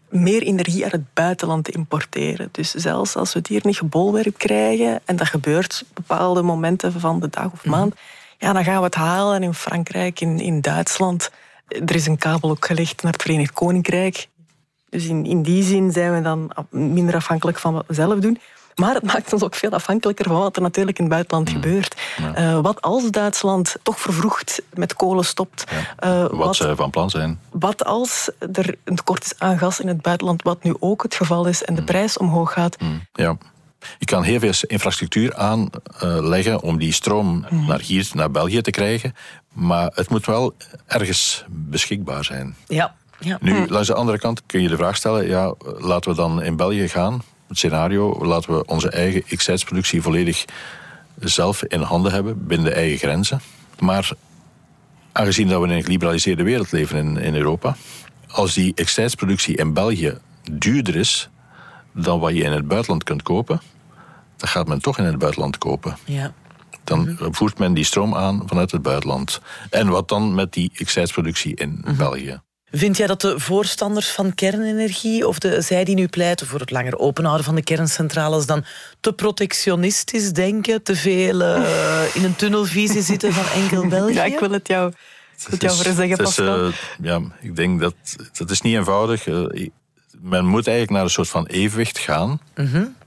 [0.10, 2.50] meer energie uit het buitenland te importeren.
[2.52, 7.00] Dus zelfs als we het hier niet gebolwerk krijgen, en dat gebeurt op bepaalde momenten
[7.00, 7.70] van de dag of mhm.
[7.70, 7.96] maand,
[8.38, 11.32] ja, dan gaan we het halen in Frankrijk, in, in Duitsland.
[11.68, 14.28] Er is een kabel ook gelegd naar het Verenigd Koninkrijk.
[14.90, 18.38] Dus in, in die zin zijn we dan minder afhankelijk van wat we zelf doen.
[18.80, 21.54] Maar het maakt ons ook veel afhankelijker van wat er natuurlijk in het buitenland mm.
[21.54, 21.96] gebeurt.
[22.38, 25.64] Uh, wat als Duitsland toch vervroegd met kolen stopt?
[26.04, 27.40] Uh, wat, wat, ze van plan zijn.
[27.52, 31.16] Wat als er een tekort is aan gas in het buitenland, wat nu ook het
[31.16, 31.88] geval is, en de mm.
[31.88, 32.82] prijs omhoog gaat?
[32.82, 33.08] Mm.
[33.14, 33.38] Ja.
[33.98, 39.16] Je kan heel veel infrastructuur aanleggen om die stroom naar hier, naar België te krijgen.
[39.54, 42.56] Maar het moet wel ergens beschikbaar zijn.
[42.68, 42.96] Ja.
[43.20, 43.38] ja.
[43.42, 46.56] Nu, langs de andere kant kun je de vraag stellen: ja, laten we dan in
[46.56, 49.66] België gaan scenario, laten we onze eigen x
[50.00, 50.46] volledig
[51.20, 53.42] zelf in handen hebben, binnen de eigen grenzen.
[53.80, 54.12] Maar
[55.12, 57.76] aangezien dat we in een geliberaliseerde wereld leven in, in Europa,
[58.28, 58.98] als die x
[59.46, 60.18] in België
[60.52, 61.30] duurder is
[61.94, 63.62] dan wat je in het buitenland kunt kopen,
[64.38, 65.98] dan gaat men toch in het buitenland kopen.
[66.06, 66.34] Ja.
[66.84, 69.42] Dan voert men die stroom aan vanuit het buitenland.
[69.70, 71.96] En wat dan met die x in mhm.
[71.96, 72.42] België?
[72.72, 76.72] Vind jij dat de voorstanders van kernenergie, of de, zij die nu pleiten voor het
[76.72, 78.66] langer openhouden van de kerncentrales, dan
[79.00, 84.14] te protectionistisch denken, te veel uh, in een tunnelvisie zitten van enkel België?
[84.14, 84.96] Ja, ik wil het jou, ik
[85.38, 86.66] wil het jou voor zeggen, Pascal.
[86.66, 87.96] Uh, ja, ik denk dat
[88.32, 89.28] dat is niet eenvoudig.
[89.28, 89.70] Uh,
[90.22, 92.98] men moet eigenlijk naar een soort van evenwicht gaan mm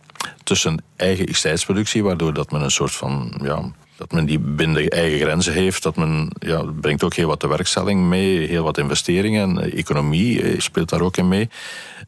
[0.42, 3.72] tussen eigen x waardoor dat men een soort van ja,
[4.02, 5.82] dat men die binnen eigen grenzen heeft.
[5.82, 9.72] Dat men ja, brengt ook heel wat de werkstelling mee, heel wat investeringen.
[9.72, 11.48] Economie eh, speelt daar ook in mee.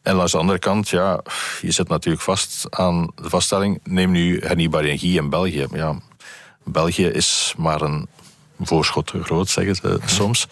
[0.02, 1.22] En aan de andere kant, ja,
[1.60, 5.66] je zit natuurlijk vast aan de vaststelling: neem nu hernieuwbare energie in België.
[5.72, 5.98] Ja,
[6.64, 8.08] België is maar een
[8.60, 10.46] voorschot groot, zeggen ze soms.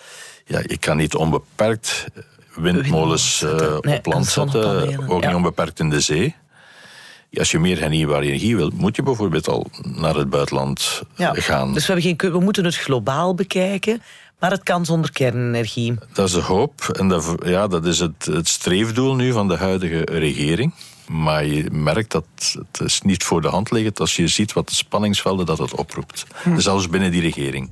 [0.45, 2.07] Ja, je kan niet onbeperkt
[2.55, 6.35] windmolens uh, op land zetten, ook niet onbeperkt in de zee.
[7.39, 11.73] Als je meer hernieuwbare energie wilt, moet je bijvoorbeeld al naar het buitenland ja, gaan.
[11.73, 14.03] Dus we, hebben geen, we moeten het globaal bekijken.
[14.39, 15.95] Maar het kan zonder kernenergie.
[16.13, 16.89] Dat is de hoop.
[16.99, 20.75] En dat, ja, dat is het, het streefdoel nu van de huidige regering.
[21.07, 22.25] Maar je merkt dat
[22.73, 25.75] het is niet voor de hand ligt als je ziet wat de spanningsvelden dat het
[25.75, 26.27] oproept.
[26.43, 26.59] Hm.
[26.59, 27.69] Zelfs binnen die regering.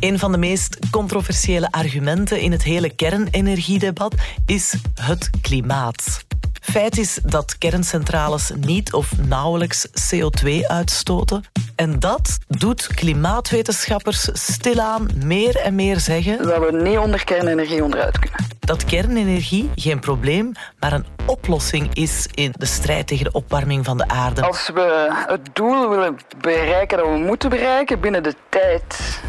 [0.00, 4.14] Een van de meest controversiële argumenten in het hele kernenergiedebat
[4.46, 6.24] is het klimaat.
[6.62, 11.44] Feit is dat kerncentrales niet of nauwelijks CO2 uitstoten.
[11.76, 16.46] En dat doet klimaatwetenschappers stilaan meer en meer zeggen...
[16.46, 18.38] Dat we niet onder kernenergie onderuit kunnen.
[18.60, 23.96] Dat kernenergie geen probleem, maar een oplossing is in de strijd tegen de opwarming van
[23.96, 24.42] de aarde.
[24.42, 29.20] Als we het doel willen bereiken dat we moeten bereiken binnen de tijd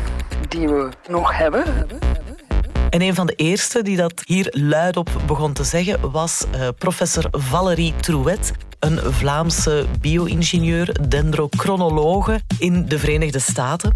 [0.50, 1.64] die we nog hebben...
[2.94, 7.28] En een van de eerste die dat hier luidop begon te zeggen was uh, professor
[7.32, 13.94] Valérie Trouet, een Vlaamse bio-ingenieur, dendrochronologe in de Verenigde Staten.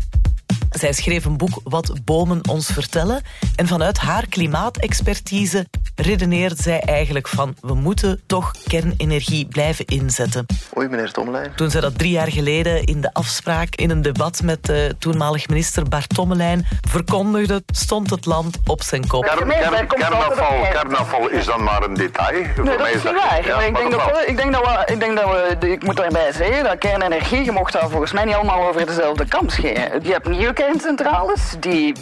[0.70, 3.22] Zij schreef een boek Wat bomen ons vertellen.
[3.56, 10.46] En vanuit haar klimaatexpertise redeneert zij eigenlijk van we moeten toch kernenergie blijven inzetten.
[10.78, 11.56] Oei, meneer Tommelijn.
[11.56, 15.48] Toen zij dat drie jaar geleden in de afspraak in een debat met de toenmalig
[15.48, 19.24] minister Bart Tommelijn verkondigde, stond het land op zijn kop.
[19.24, 22.42] Kern, kern, kernafval, is dan maar een detail.
[22.42, 23.46] Nee, dat is niet waar.
[23.46, 25.96] Ja, ik, denk dat we, ik denk dat we, ik denk dat we, ik moet
[25.96, 30.04] daarbij zeggen dat kernenergie, je mocht daar volgens mij niet allemaal over dezelfde kam scheren.
[30.04, 31.94] Je hebt nieuwe kerncentrales die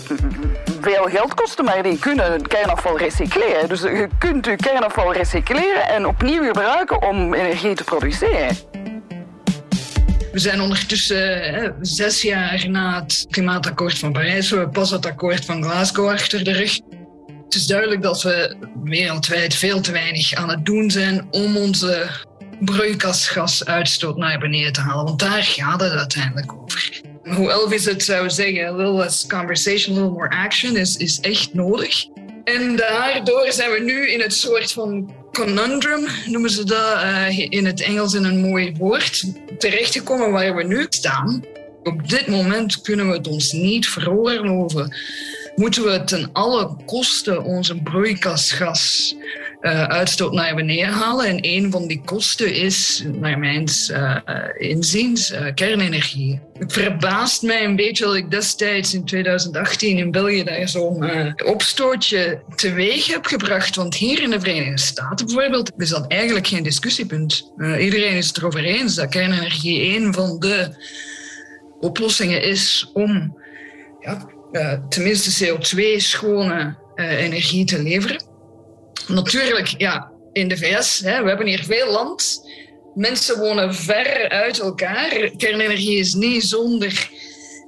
[0.81, 3.67] veel geld kosten, maar die kunnen kernafval recycleren.
[3.67, 8.57] Dus je kunt je kernafval recycleren en opnieuw gebruiken om energie te produceren.
[10.31, 14.49] We zijn ondertussen zes jaar na het klimaatakkoord van Parijs.
[14.49, 16.79] We pas het akkoord van Glasgow achter de rug.
[17.43, 22.07] Het is duidelijk dat we wereldwijd veel te weinig aan het doen zijn om onze
[22.59, 25.05] broeikasgasuitstoot naar beneden te halen.
[25.05, 29.97] Want daar gaat het uiteindelijk over hoe Elvis het zou zeggen, a little less conversation,
[29.97, 32.05] a little more action, is, is echt nodig.
[32.43, 37.65] En daardoor zijn we nu in het soort van conundrum, noemen ze dat uh, in
[37.65, 39.23] het Engels in een mooi woord,
[39.57, 41.43] terechtgekomen waar we nu staan.
[41.83, 44.95] Op dit moment kunnen we het ons niet veroorloven.
[45.55, 49.15] Moeten we ten alle kosten onze broeikasgas
[49.61, 51.25] uh, uitstoot naar beneden halen.
[51.25, 54.17] En een van die kosten is, naar mijn uh,
[54.57, 56.39] inziens, uh, kernenergie.
[56.57, 61.05] Het verbaast mij een beetje dat ik destijds in 2018 in België daar zo'n
[61.45, 63.75] opstootje teweeg heb gebracht.
[63.75, 67.51] Want hier in de Verenigde Staten bijvoorbeeld is dat eigenlijk geen discussiepunt.
[67.79, 70.69] iedereen is het erover eens dat kernenergie een van de
[71.79, 73.37] oplossingen is om
[73.99, 74.33] ja,
[74.89, 78.23] tenminste CO2-schone energie te leveren.
[79.07, 82.49] Natuurlijk, ja, in de VS, hè, we hebben hier veel land.
[82.93, 85.29] Mensen wonen ver uit elkaar.
[85.37, 87.09] Kernenergie is niet zonder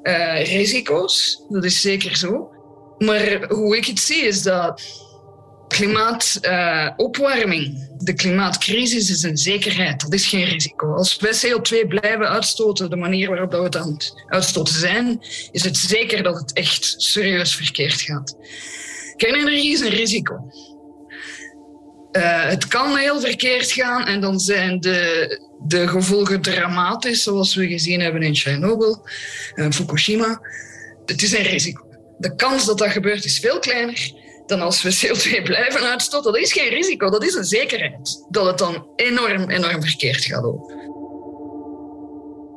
[0.04, 2.50] uh, risico's, dat is zeker zo.
[2.98, 4.82] Maar hoe ik het zie is dat
[5.68, 10.94] klimaatopwarming, uh, de klimaatcrisis is een zekerheid, dat is geen risico.
[10.94, 15.20] Als wij CO2 blijven uitstoten, de manier waarop we het aan het uitstoten zijn,
[15.52, 18.36] is het zeker dat het echt serieus verkeerd gaat.
[19.16, 20.52] Kernenergie is een risico.
[22.12, 25.28] Uh, het kan heel verkeerd gaan en dan zijn de,
[25.68, 29.08] de gevolgen dramatisch, zoals we gezien hebben in Chernobyl
[29.56, 30.42] en Fukushima.
[31.06, 31.86] Het is een risico.
[32.18, 34.12] De kans dat dat gebeurt is veel kleiner
[34.48, 36.32] dan als we CO2 blijven uitstoten.
[36.32, 38.26] Dat is geen risico, dat is een zekerheid.
[38.30, 40.76] Dat het dan enorm, enorm verkeerd gaat lopen.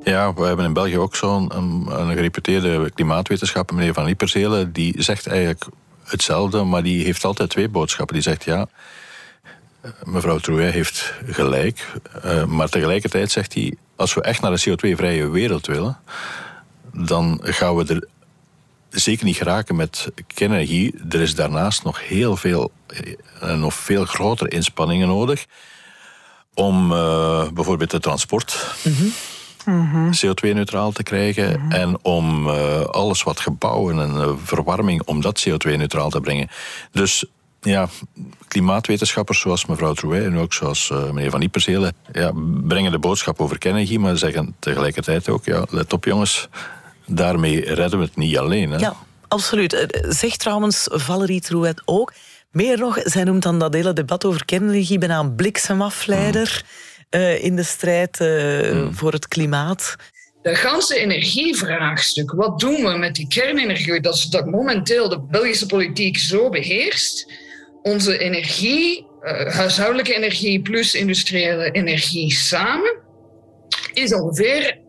[0.03, 5.27] Ja, we hebben in België ook zo'n een, gereputeerde klimaatwetenschapper, meneer Van Lieperselen, die zegt
[5.27, 5.65] eigenlijk
[6.05, 8.15] hetzelfde, maar die heeft altijd twee boodschappen.
[8.15, 8.69] Die zegt ja,
[10.05, 11.87] mevrouw Trouet heeft gelijk.
[12.25, 15.99] Uh, maar tegelijkertijd zegt hij, als we echt naar een CO2-vrije wereld willen,
[16.93, 18.09] dan gaan we er
[18.91, 20.95] zeker niet geraken met kernenergie.
[21.11, 22.73] Er is daarnaast nog heel veel,
[23.43, 25.47] uh, nog veel grotere inspanningen nodig
[26.55, 28.75] om uh, bijvoorbeeld het transport
[29.65, 30.11] mm-hmm.
[30.15, 31.71] CO2-neutraal te krijgen mm-hmm.
[31.71, 32.49] en om
[32.87, 36.49] alles wat gebouwen en verwarming, om dat CO2-neutraal te brengen.
[36.93, 37.25] Dus
[37.61, 37.89] ja,
[38.49, 43.41] klimaatwetenschappers zoals mevrouw Trouet en ook zoals uh, meneer Van Ieperselen ja, brengen de boodschap
[43.41, 46.49] over kernenergie, maar zeggen tegelijkertijd ook, ja, let op jongens,
[47.11, 48.71] daarmee redden we het niet alleen.
[48.71, 48.79] Hè?
[48.79, 48.97] Ja,
[49.29, 49.73] absoluut.
[49.73, 52.13] Eh, zegt trouwens Valerie Trouet ook,
[52.51, 56.65] meer nog, zij noemt dan dat hele debat over kernenergie bijna een bliksemafleider
[57.11, 57.21] mm.
[57.21, 58.95] uh, in de strijd uh, mm.
[58.95, 59.97] voor het klimaat.
[60.43, 66.19] De ganse energievraagstuk, wat doen we met die kernenergie, dat, dat momenteel de Belgische politiek
[66.19, 67.33] zo beheerst,
[67.83, 72.99] onze energie, uh, huishoudelijke energie plus industriële energie samen,
[73.93, 74.80] is ongeveer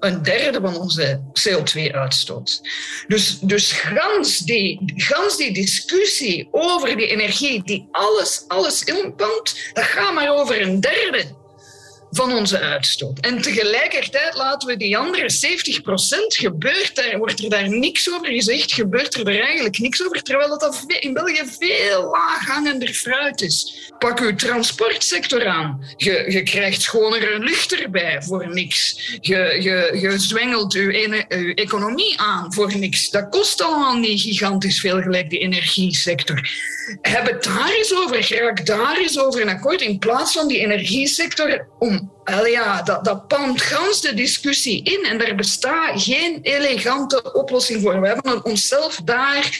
[0.00, 2.60] een derde van onze CO2-uitstoot.
[3.06, 8.84] Dus, dus gans, die, gans die discussie over die energie die alles, alles
[9.72, 11.24] dat gaat maar over een derde
[12.10, 13.20] van onze uitstoot.
[13.20, 15.86] En tegelijkertijd laten we die andere 70%
[16.26, 20.58] gebeurt daar, wordt er daar niks over gezegd, gebeurt er, er eigenlijk niks over, terwijl
[20.58, 23.90] dat in België veel laaghangender fruit is.
[23.98, 25.84] Pak uw transportsector aan.
[25.96, 29.10] Je, je krijgt schonere lucht erbij voor niks.
[29.20, 30.90] Je, je, je zwengelt uw,
[31.54, 33.10] economie aan voor niks.
[33.10, 36.50] Dat kost allemaal niet gigantisch veel, gelijk de energiesector.
[37.00, 40.58] Heb het daar eens over, raak daar eens over een akkoord in plaats van die
[40.58, 41.97] energiesector om
[42.30, 43.22] wel ja, dat, dat
[43.54, 48.00] gans de discussie in en er bestaat geen elegante oplossing voor.
[48.00, 49.58] We hebben onszelf daar...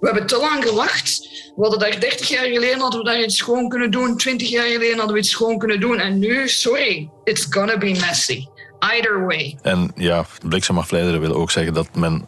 [0.00, 1.28] We hebben te lang gewacht.
[1.56, 4.16] We hadden daar 30 jaar geleden hadden we daar iets schoon kunnen doen.
[4.16, 5.98] 20 jaar geleden hadden we iets schoon kunnen doen.
[5.98, 8.46] En nu, sorry, it's gonna be messy.
[8.78, 9.58] Either way.
[9.62, 12.26] En ja, bliksemafleideren wil ook zeggen dat men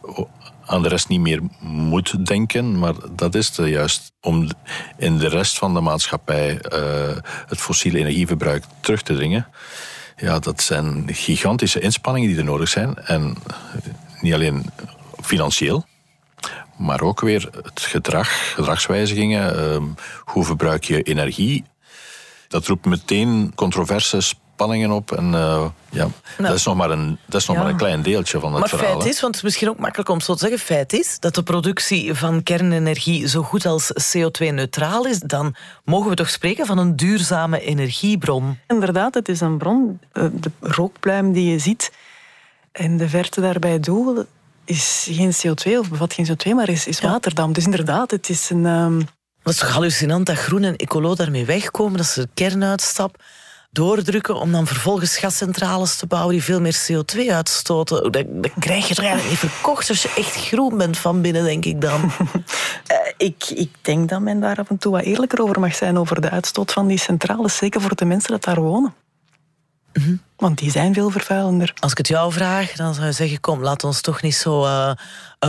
[0.65, 4.49] aan de rest niet meer moet denken, maar dat is er juist om
[4.97, 9.47] in de rest van de maatschappij uh, het fossiele energieverbruik terug te dringen.
[10.17, 12.97] Ja, dat zijn gigantische inspanningen die er nodig zijn.
[12.97, 13.35] En
[14.21, 14.65] niet alleen
[15.21, 15.85] financieel,
[16.77, 19.59] maar ook weer het gedrag, gedragswijzigingen.
[19.59, 19.83] Uh,
[20.19, 21.63] hoe verbruik je energie?
[22.47, 25.11] Dat roept meteen controverses spanningen op.
[25.11, 28.01] En uh, ja, nou, dat is nog maar een, dat is nog maar een klein
[28.01, 28.87] deeltje van het maar verhaal.
[28.87, 31.19] Maar feit is, want het is misschien ook makkelijk om zo te zeggen, feit is
[31.19, 36.65] dat de productie van kernenergie zo goed als CO2-neutraal is, dan mogen we toch spreken
[36.65, 38.59] van een duurzame energiebron.
[38.67, 39.99] Inderdaad, het is een bron.
[40.11, 41.91] Eh, de rookpluim die je ziet
[42.71, 44.25] in de verte daarbij doel
[44.65, 47.55] is geen CO2 of bevat geen CO2, maar is, is waterdamp.
[47.55, 48.65] Dus inderdaad, het is een...
[48.65, 48.97] Um...
[49.43, 53.23] Het is toch hallucinant dat groen en ecolo daarmee wegkomen, dat ze de kernuitstap
[53.73, 58.11] doordrukken om dan vervolgens gascentrales te bouwen die veel meer CO2 uitstoten.
[58.11, 61.43] Dat, dat krijg je er eigenlijk niet verkocht als je echt groen bent van binnen,
[61.43, 62.01] denk ik dan.
[62.03, 65.97] uh, ik, ik denk dat men daar af en toe wat eerlijker over mag zijn,
[65.97, 68.93] over de uitstoot van die centrales, zeker voor de mensen dat daar wonen.
[69.93, 70.15] Mhm.
[70.35, 71.73] Want die zijn veel vervuilender.
[71.79, 74.65] Als ik het jou vraag, dan zou je zeggen: kom, laat ons toch niet zo
[74.65, 74.91] uh,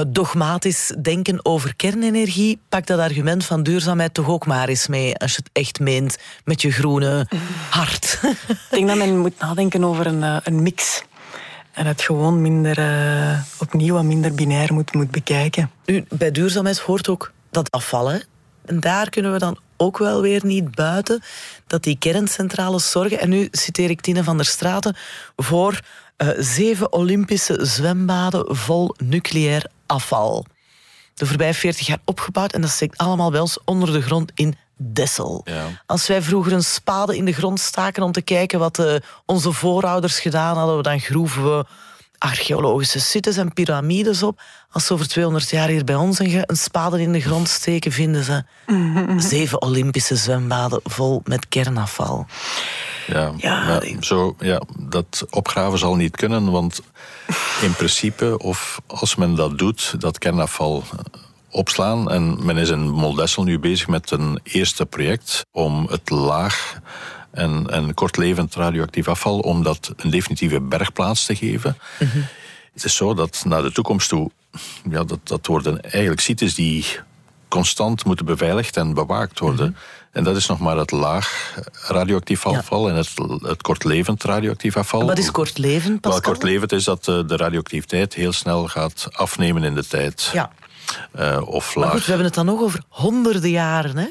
[0.09, 2.61] dogmatisch denken over kernenergie.
[2.69, 6.17] Pak dat argument van duurzaamheid toch ook maar eens mee, als je het echt meent
[6.45, 7.29] met je groene
[7.71, 8.19] hart.
[8.49, 11.05] ik denk dat men moet nadenken over een, uh, een mix.
[11.73, 15.71] En het gewoon minder, uh, opnieuw wat minder binair moet, moet bekijken.
[15.85, 18.23] Nu, bij duurzaamheid hoort ook dat afvallen.
[18.65, 21.23] En daar kunnen we dan ook wel weer niet buiten
[21.67, 24.97] dat die kerncentrales zorgen, en nu citeer ik Tine van der Straten,
[25.37, 25.81] voor
[26.19, 30.47] uh, zeven Olympische zwembaden vol nucleair afval.
[31.15, 34.57] De voorbije 40 jaar opgebouwd en dat steekt allemaal wel eens onder de grond in
[34.77, 35.43] Dessel.
[35.45, 35.83] Ja.
[35.87, 38.95] Als wij vroeger een spade in de grond staken om te kijken wat uh,
[39.27, 41.65] onze voorouders gedaan hadden, dan groeven we
[42.19, 44.41] archeologische sites en piramides op.
[44.75, 47.93] Als ze over 200 jaar hier bij ons een, een spade in de grond steken,
[47.93, 48.45] vinden ze
[49.31, 52.27] zeven Olympische zwembaden vol met kernafval.
[53.07, 56.81] Ja, ja, zo, ja, dat opgraven zal niet kunnen, want
[57.61, 60.85] in principe, of als men dat doet, dat kernafval
[61.51, 62.11] opslaan.
[62.11, 66.79] En men is in Moldessel nu bezig met een eerste project om het laag
[67.31, 71.77] en, en kortlevend radioactief afval, om dat een definitieve bergplaats te geven.
[71.99, 72.19] Mhm.
[72.75, 74.31] Het is zo dat naar de toekomst toe,
[74.91, 76.87] ja, dat, dat worden eigenlijk sites die
[77.49, 79.71] constant moeten beveiligd en bewaakt worden.
[79.71, 79.79] Mhm.
[80.13, 81.55] En dat is nog maar het laag
[81.89, 83.11] radioactief afval en het,
[83.43, 85.07] het kortlevend radioactief afval.
[85.07, 86.23] Wat is kortlevend, Pascal?
[86.23, 90.31] Wel, kortlevend is dat eh, de radioactiviteit heel snel gaat afnemen in de tijd.
[90.33, 90.51] Ja.
[91.19, 91.85] Uh, of laag.
[91.85, 94.09] Maar goed, we hebben het dan nog over honderden jaren, hè?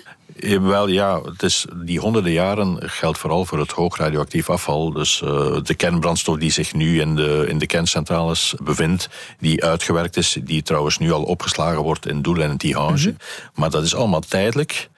[0.60, 4.92] Wel ja, het is, die honderden jaren geldt vooral voor het hoog radioactief afval.
[4.92, 5.30] Dus uh,
[5.64, 9.10] de kernbrandstof die zich nu in de, in de kerncentrales bevindt,
[9.40, 12.98] die uitgewerkt is, die trouwens nu al opgeslagen wordt in Doel en Tihange.
[12.98, 13.18] Mm -hmm.
[13.54, 14.90] Maar dat is allemaal tijdelijk.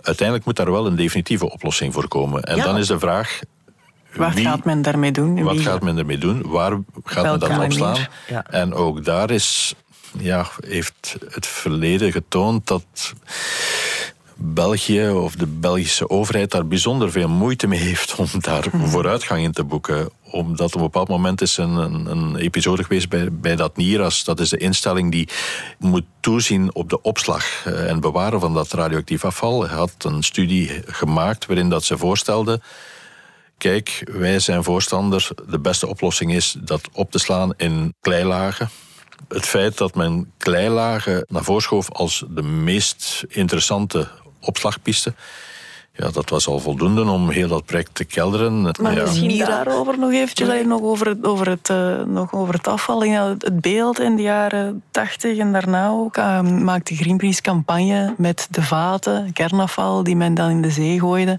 [0.00, 2.42] Uiteindelijk moet daar wel een definitieve oplossing voor komen.
[2.42, 2.64] En ja.
[2.64, 3.40] dan is de vraag.
[4.16, 5.42] Wat wie, gaat men daarmee doen?
[5.42, 6.42] Wat Wie- gaat men ermee doen?
[6.46, 7.96] Waar gaat men dat opslaan?
[8.28, 8.46] Ja.
[8.50, 9.74] En ook daar is,
[10.18, 13.12] ja, heeft het verleden getoond dat
[14.36, 19.52] België of de Belgische overheid daar bijzonder veel moeite mee heeft om daar vooruitgang in
[19.52, 20.10] te boeken.
[20.30, 24.24] Omdat op een bepaald moment is een, een, een episode geweest bij, bij dat NIRAS.
[24.24, 25.28] Dat is de instelling die
[25.78, 29.66] moet toezien op de opslag eh, en bewaren van dat radioactief afval.
[29.66, 32.60] Hij had een studie gemaakt waarin dat ze voorstelde
[33.62, 35.28] kijk, wij zijn voorstander.
[35.48, 38.70] De beste oplossing is dat op te slaan in kleilagen.
[39.28, 44.08] Het feit dat men kleilagen naar voren schoof als de meest interessante
[44.40, 45.14] opslagpiste.
[45.96, 48.62] Ja, dat was al voldoende om heel dat project te kelderen.
[48.62, 49.02] Maar ja.
[49.02, 53.04] misschien daarover nog eventjes, alleen nog over, het- over, het, eh, nog over het afval.
[53.04, 58.46] Ja, het beeld in de jaren tachtig en daarna ook eh, maakte Greenpeace campagne met
[58.50, 61.38] de vaten, kernafval, die men dan in de zee gooide.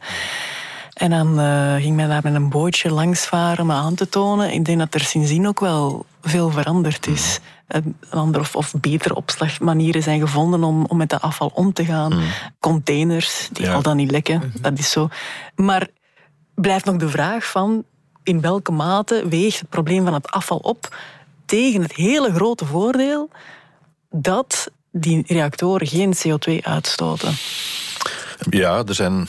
[0.93, 4.53] En dan uh, ging men daar met een bootje langs varen om aan te tonen.
[4.53, 7.39] Ik denk dat er sindsdien ook wel veel veranderd is.
[7.73, 11.85] Een andere of, of betere opslagmanieren zijn gevonden om, om met dat afval om te
[11.85, 12.13] gaan.
[12.13, 12.23] Mm.
[12.59, 14.61] Containers die al dan niet lekken, mhm.
[14.61, 15.09] dat is zo.
[15.55, 15.87] Maar
[16.55, 17.83] blijft nog de vraag van
[18.23, 20.95] in welke mate weegt het probleem van het afval op
[21.45, 23.29] tegen het hele grote voordeel
[24.09, 27.33] dat die reactoren geen CO2 uitstoten?
[28.49, 29.27] Ja, er zijn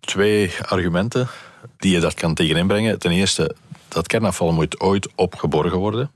[0.00, 1.28] twee argumenten
[1.76, 2.98] die je daar kan tegen inbrengen.
[2.98, 3.54] Ten eerste,
[3.88, 6.10] dat kernafval moet ooit opgeborgen worden.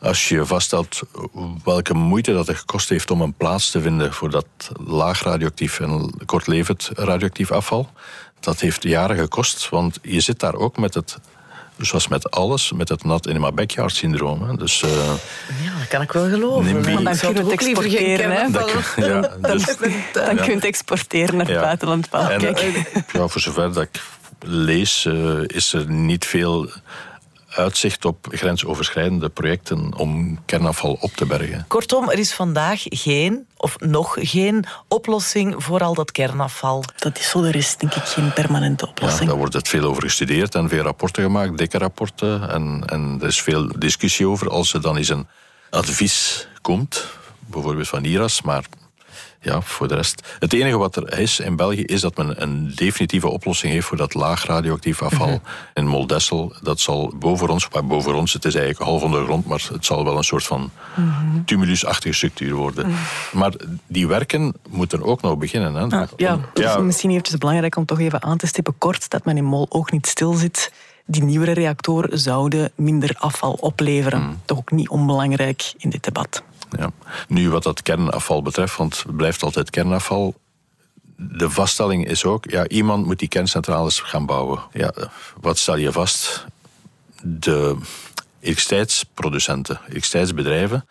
[0.00, 1.00] Als je vaststelt
[1.64, 4.46] welke moeite dat het gekost heeft om een plaats te vinden voor dat
[4.86, 7.90] laag radioactief en kortlevend radioactief afval,
[8.40, 11.18] dat heeft jaren gekost, want je zit daar ook met het
[11.86, 14.42] zoals met alles, met het not in my backyard syndroom.
[14.42, 14.56] Hè.
[14.56, 14.90] Dus, uh,
[15.62, 16.72] ja, dat kan ik wel geloven.
[16.72, 18.30] Maar dan kun je het exporteren.
[18.30, 19.20] Hè, dan, ja,
[19.52, 19.64] dus,
[20.12, 22.08] dan kun je het exporteren naar het buitenland.
[22.08, 22.40] En,
[23.12, 24.02] ja, voor zover dat ik
[24.40, 26.70] lees, uh, is er niet veel
[27.50, 31.64] uitzicht op grensoverschrijdende projecten om kernafval op te bergen.
[31.68, 36.84] Kortom, er is vandaag geen, of nog geen, oplossing voor al dat kernafval.
[36.98, 39.22] Dat is zo, er is denk ik geen permanente oplossing.
[39.22, 42.50] Ja, daar wordt het veel over gestudeerd en veel rapporten gemaakt, dikke rapporten.
[42.50, 44.48] En, en er is veel discussie over.
[44.48, 45.26] Als er dan eens een
[45.70, 47.06] advies komt,
[47.38, 48.64] bijvoorbeeld van IRAS, maar
[49.40, 50.36] ja, voor de rest.
[50.38, 53.96] Het enige wat er is in België is dat men een definitieve oplossing heeft voor
[53.96, 55.38] dat laag radioactief afval mhm.
[55.74, 56.52] in Moldessel.
[56.62, 59.68] Dat zal boven ons, maar boven ons, het is eigenlijk half onder de grond, maar
[59.72, 62.86] het zal wel een soort van mm tumulusachtige structuur worden.
[62.86, 62.98] Mhm.
[63.38, 63.52] Maar
[63.86, 65.74] die werken moeten ook nog beginnen.
[65.74, 65.82] Hè?
[65.82, 66.74] Ah, ja, ja.
[66.74, 69.66] Dus misschien eventjes belangrijk om toch even aan te stippen kort dat men in Mol
[69.68, 70.72] ook niet stil zit
[71.06, 74.20] die nieuwere reactoren zouden minder afval opleveren.
[74.20, 74.30] Mhm.
[74.44, 76.42] Toch ook niet onbelangrijk in dit debat.
[76.78, 76.90] Ja.
[77.28, 80.34] Nu, wat dat kernafval betreft, want het blijft altijd kernafval.
[81.16, 84.60] De vaststelling is ook, ja, iemand moet die kerncentrales gaan bouwen.
[84.72, 84.92] Ja,
[85.40, 86.46] wat stel je vast?
[87.22, 87.76] De
[88.40, 90.88] elektriciteitsproducenten, elektriciteitsbedrijven,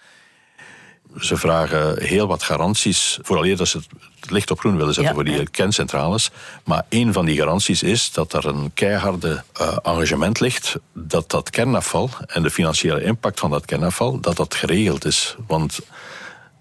[1.17, 3.79] ze vragen heel wat garanties, vooral dat ze
[4.19, 6.31] het licht op groen willen zetten voor die kerncentrales.
[6.63, 11.49] Maar een van die garanties is dat er een keiharde uh, engagement ligt dat dat
[11.49, 15.35] kernafval en de financiële impact van dat kernafval, dat dat geregeld is.
[15.47, 15.79] Want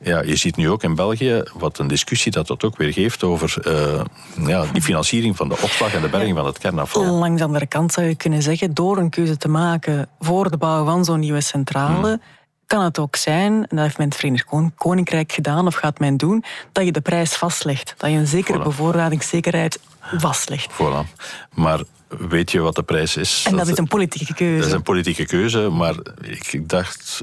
[0.01, 3.23] ja, je ziet nu ook in België wat een discussie dat dat ook weer geeft
[3.23, 4.01] over uh,
[4.47, 7.05] ja, die financiering van de opslag en de berging van het kernafval.
[7.05, 10.57] Langs de andere kant zou je kunnen zeggen, door een keuze te maken voor de
[10.57, 12.37] bouw van zo'n nieuwe centrale, hmm
[12.69, 14.47] kan het ook zijn, en dat heeft men het Verenigd
[14.77, 17.95] Koninkrijk gedaan of gaat men doen, dat je de prijs vastlegt.
[17.97, 19.81] Dat je een zekere bevoorradingszekerheid
[20.17, 20.73] vastlegt.
[20.73, 21.17] Voilà.
[21.55, 23.45] Maar weet je wat de prijs is?
[23.47, 24.59] En dat, is een politieke keuze.
[24.59, 27.23] Dat is een politieke keuze, maar ik dacht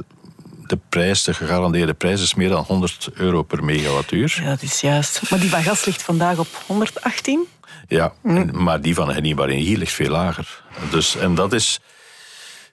[0.68, 4.40] de prijs, de gegarandeerde prijs is meer dan 100 euro per megawattuur.
[4.42, 5.30] Ja, dat is juist.
[5.30, 7.48] Maar die van gas ligt vandaag op 118?
[7.88, 8.64] Ja, hm.
[8.64, 10.64] maar die van hernieuwbare energie ligt veel lager.
[10.92, 11.80] Dus, en dat is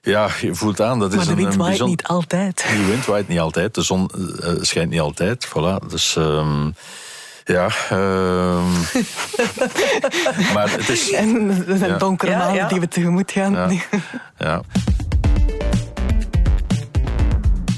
[0.03, 0.99] ja, je voelt aan.
[0.99, 2.65] Dat maar is de wind waait niet altijd.
[2.77, 3.75] De wind waait niet altijd.
[3.75, 5.47] De zon uh, schijnt niet altijd.
[5.47, 5.87] Voilà.
[5.87, 6.15] Dus...
[6.15, 6.75] Um,
[7.45, 8.71] ja, um,
[10.53, 11.11] maar het is...
[11.11, 11.27] En
[11.67, 13.53] een donkere ja, maanden die we tegemoet gaan.
[13.53, 13.69] Ja.
[14.47, 14.61] ja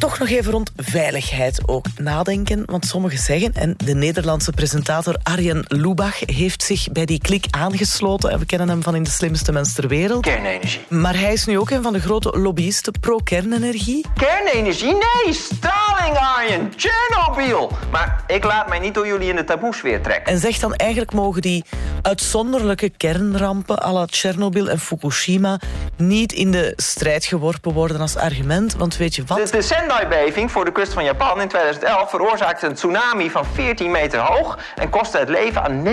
[0.05, 2.63] toch nog even rond veiligheid ook nadenken.
[2.65, 8.29] Want sommigen zeggen, en de Nederlandse presentator Arjen Lubach heeft zich bij die klik aangesloten.
[8.29, 10.21] En we kennen hem van in de slimste mens ter wereld.
[10.21, 10.85] Kernenergie.
[10.89, 14.05] Maar hij is nu ook een van de grote lobbyisten pro-kernenergie.
[14.15, 14.91] Kernenergie?
[14.91, 16.73] Nee, straling, Arjen.
[16.75, 17.71] Chernobyl.
[17.91, 20.33] Maar ik laat mij niet door jullie in de taboesfeer trekken.
[20.33, 21.63] En zegt dan eigenlijk mogen die
[22.01, 25.59] uitzonderlijke kernrampen à la Chernobyl en Fukushima
[25.97, 28.75] niet in de strijd geworpen worden als argument.
[28.75, 29.51] Want weet je wat?
[29.51, 29.61] de
[29.95, 34.57] Sendai-beving voor de kust van Japan in 2011 veroorzaakte een tsunami van 14 meter hoog
[34.75, 35.85] en kostte het leven aan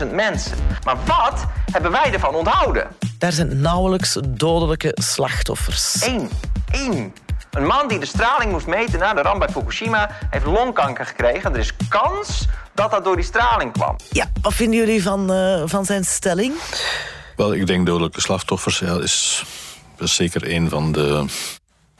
[0.00, 0.58] 19.000 mensen.
[0.84, 2.86] Maar wat hebben wij ervan onthouden?
[3.18, 6.02] Daar zijn nauwelijks dodelijke slachtoffers.
[6.02, 6.30] Eén.
[6.70, 7.14] Eén.
[7.50, 11.52] Een man die de straling moest meten na de ramp bij Fukushima heeft longkanker gekregen.
[11.52, 13.96] Er is kans dat dat door die straling kwam.
[14.10, 16.54] Ja, wat vinden jullie van, uh, van zijn stelling?
[17.36, 19.44] Wel, ik denk dodelijke slachtoffers ja, is,
[19.98, 21.26] is zeker een van de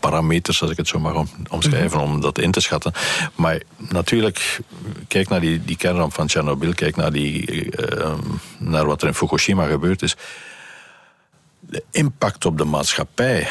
[0.00, 2.92] parameters, als ik het zo mag omschrijven, om dat in te schatten.
[3.34, 4.60] Maar natuurlijk,
[5.08, 8.14] kijk naar die, die kernramp van Tsjernobyl, kijk naar, die, uh,
[8.58, 10.16] naar wat er in Fukushima gebeurd is.
[11.60, 13.48] De impact op de maatschappij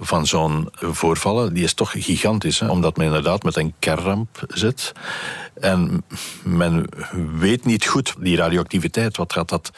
[0.00, 2.60] van zo'n voorvallen, die is toch gigantisch.
[2.60, 2.68] Hè?
[2.68, 4.92] Omdat men inderdaad met een kernramp zit.
[5.54, 6.04] En
[6.42, 6.86] men
[7.38, 9.70] weet niet goed, die radioactiviteit, wat gaat dat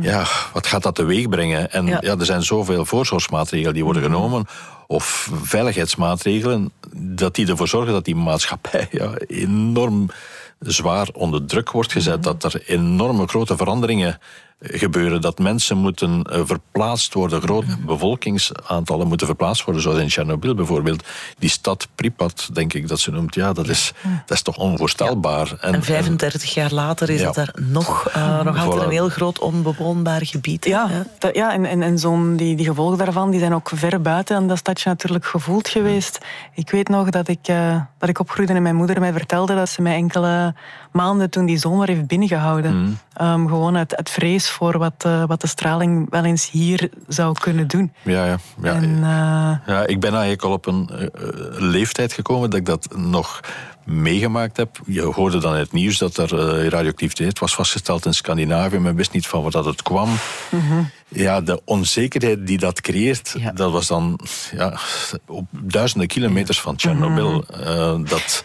[0.00, 1.70] ja, wat gaat dat teweeg brengen?
[1.72, 2.00] En ja.
[2.00, 4.46] er zijn zoveel voorzorgsmaatregelen die worden genomen,
[4.92, 10.10] of veiligheidsmaatregelen, dat die ervoor zorgen dat die maatschappij ja, enorm
[10.58, 12.22] zwaar onder druk wordt gezet.
[12.22, 14.18] Dat er enorme grote veranderingen
[14.62, 15.20] gebeuren.
[15.20, 21.04] Dat mensen moeten eh, verplaatst worden, grote bevolkingsaantallen moeten verplaatst worden, zoals in Tsjernobyl bijvoorbeeld.
[21.38, 23.92] Die stad Pripat, denk ik dat ze noemt, ja, dat is,
[24.26, 25.56] dat is toch onvoorstelbaar.
[25.60, 30.26] En, 35 jaar later is het daar nog, uh, nog altijd een heel groot onbewoonbaar
[30.26, 30.64] gebied.
[30.64, 30.88] Ja,
[31.32, 34.58] ja en, en, en zo'n, die, die gevolgen daarvan die zijn ook ver buiten dat
[34.58, 36.18] stadje natuurlijk gevoeld geweest.
[36.54, 39.68] Ik weet nog dat ik, uh, dat ik opgroeide en mijn moeder mij vertelde dat
[39.68, 40.54] ze mij enkele
[40.92, 42.76] maanden toen die zomer heeft binnengehouden.
[42.76, 42.98] Mm.
[43.20, 47.38] Um, gewoon uit, uit vrees voor wat, uh, wat de straling wel eens hier zou
[47.38, 47.92] kunnen doen.
[48.02, 48.38] Ja, ja.
[48.62, 48.72] ja.
[48.74, 49.74] En, uh...
[49.74, 51.08] ja ik ben eigenlijk al op een uh,
[51.50, 53.40] leeftijd gekomen dat ik dat nog
[53.84, 54.80] meegemaakt heb.
[54.86, 58.78] Je hoorde dan in het nieuws dat er radioactiviteit was vastgesteld in Scandinavië.
[58.78, 60.08] Men wist niet van waar dat het kwam.
[60.08, 60.90] Mm -hmm.
[61.14, 63.52] Ja, de onzekerheid die dat creëert, ja.
[63.52, 64.18] dat was dan
[64.56, 64.78] ja,
[65.26, 67.30] op duizenden kilometers van Tsjernobyl.
[67.30, 68.02] Mm -hmm.
[68.02, 68.44] uh, dat,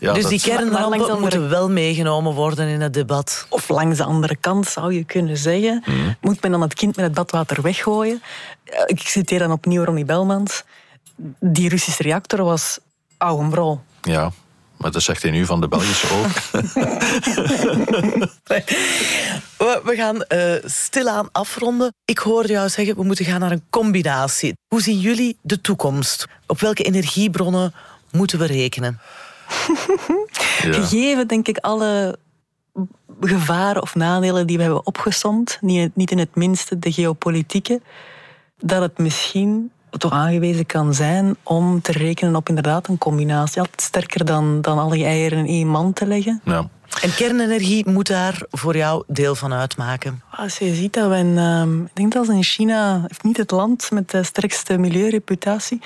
[0.00, 1.20] ja, dus die kernrampen andere...
[1.20, 3.46] moeten wel meegenomen worden in het debat.
[3.48, 5.82] Of langs de andere kant zou je kunnen zeggen.
[5.86, 6.16] Mm -hmm.
[6.20, 8.22] Moet men dan het kind met het badwater weggooien?
[8.86, 10.64] Ik citeer dan opnieuw Ronnie Belmans.
[11.40, 12.78] Die Russische reactor was
[13.16, 13.80] oude brol.
[14.02, 14.32] Ja,
[14.76, 16.30] maar dat zegt hij nu van de Belgische ook.
[19.58, 21.94] we gaan uh, stilaan afronden.
[22.04, 24.52] Ik hoorde jou zeggen, we moeten gaan naar een combinatie.
[24.68, 26.26] Hoe zien jullie de toekomst?
[26.46, 27.74] Op welke energiebronnen
[28.10, 29.00] moeten we rekenen?
[30.62, 30.72] ja.
[30.72, 32.18] Gegeven, denk ik, alle
[33.20, 37.80] gevaren of nadelen die we hebben opgesomd, niet in het minste de geopolitieke,
[38.58, 43.60] dat het misschien toch aangewezen kan zijn om te rekenen op inderdaad een combinatie.
[43.60, 46.40] Altijd sterker dan, dan al je eieren in één man te leggen.
[46.44, 46.68] Ja.
[47.02, 50.22] En kernenergie moet daar voor jou deel van uitmaken?
[50.30, 53.50] Als je ziet dat we in, uh, ik denk dat in China, heeft niet het
[53.50, 55.80] land met de sterkste milieureputatie,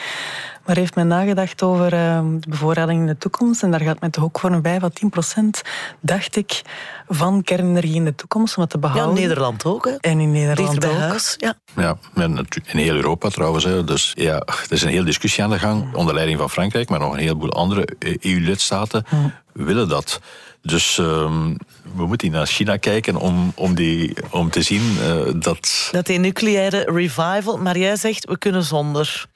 [0.67, 3.63] maar heeft men nagedacht over uh, de bevoorrading in de toekomst.
[3.63, 5.63] En daar gaat men toch ook voor een 5 à 10 procent,
[6.01, 6.63] dacht ik,
[7.09, 9.15] van kernenergie in de toekomst om het te behouden.
[9.15, 9.85] Ja, in Nederland ook.
[9.85, 9.97] Hè?
[10.01, 10.97] En in Nederland bij ook.
[10.97, 11.55] Huis, ja.
[11.77, 13.65] Ja, in heel Europa trouwens.
[13.65, 13.85] Hè.
[13.85, 16.99] Dus ja, er is een hele discussie aan de gang, onder leiding van Frankrijk, maar
[16.99, 17.89] nog een heleboel andere
[18.21, 19.33] EU-lidstaten hmm.
[19.53, 20.21] willen dat.
[20.63, 21.57] Dus um,
[21.95, 25.89] we moeten naar China kijken om, om, die, om te zien uh, dat...
[25.93, 29.27] Dat die nucleaire revival, maar jij zegt we kunnen zonder.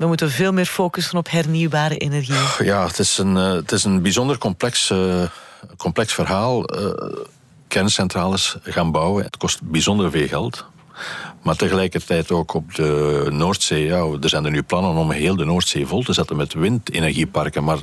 [0.00, 2.64] We moeten veel meer focussen op hernieuwbare energie.
[2.64, 5.22] Ja, het is een, uh, het is een bijzonder complex, uh,
[5.76, 6.64] complex verhaal.
[7.68, 10.64] kerncentrales gaan bouwen, het kost bijzonder veel geld.
[11.42, 13.84] Maar tegelijkertijd ook op de Noordzee.
[13.84, 17.64] Ja, er zijn er nu plannen om heel de Noordzee vol te zetten met windenergieparken.
[17.64, 17.78] Maar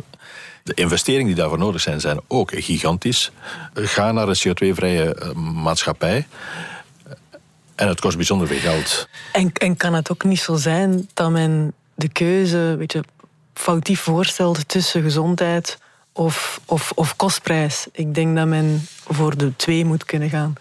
[0.63, 3.31] de investeringen die daarvoor nodig zijn, zijn ook gigantisch.
[3.73, 6.27] Ga naar een CO2-vrije maatschappij.
[7.75, 9.07] En het kost bijzonder veel geld.
[9.31, 13.03] En, en kan het ook niet zo zijn dat men de keuze weet je,
[13.53, 15.77] foutief voorstelt tussen gezondheid
[16.11, 17.87] of, of, of kostprijs?
[17.91, 20.55] Ik denk dat men voor de twee moet kunnen gaan.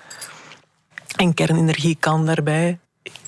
[1.16, 2.78] En kernenergie kan daarbij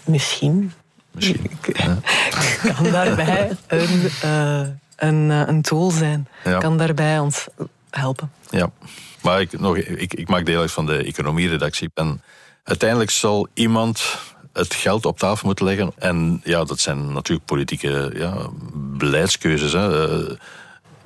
[0.04, 0.72] misschien,
[1.10, 1.50] misschien
[2.74, 6.28] kan daarbij een, uh, een, uh, een tool zijn.
[6.44, 6.58] Ja.
[6.58, 7.46] Kan daarbij ons
[7.90, 8.30] helpen.
[8.50, 8.70] Ja,
[9.22, 11.90] maar ik, nog, ik, ik maak deel uit van de economieredactie.
[11.94, 12.22] En
[12.64, 14.18] uiteindelijk zal iemand
[14.58, 15.92] het geld op tafel moeten leggen.
[15.98, 18.36] En ja, dat zijn natuurlijk politieke ja,
[18.74, 19.72] beleidskeuzes.
[19.72, 20.10] Hè.
[20.10, 20.30] Uh,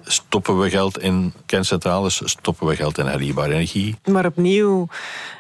[0.05, 3.97] stoppen we geld in kerncentrales, stoppen we geld in hernieuwbare energie.
[4.05, 4.89] Maar opnieuw,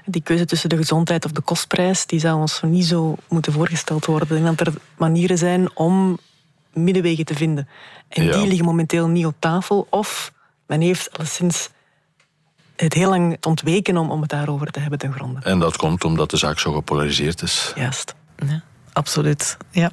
[0.04, 4.06] die keuze tussen de gezondheid of de kostprijs, die zou ons niet zo moeten voorgesteld
[4.06, 4.36] worden.
[4.36, 6.18] Ik denk dat er manieren zijn om
[6.72, 7.68] middenwegen te vinden.
[8.08, 8.36] En ja.
[8.36, 9.86] die liggen momenteel niet op tafel.
[9.90, 10.32] Of
[10.66, 11.68] men heeft alleszins
[12.76, 15.40] het heel lang ontweken om, om het daarover te hebben ten gronde.
[15.42, 17.72] En dat komt omdat de zaak zo gepolariseerd is.
[17.74, 18.14] Juist.
[18.46, 18.62] Ja.
[18.92, 19.90] Absoluut, ja.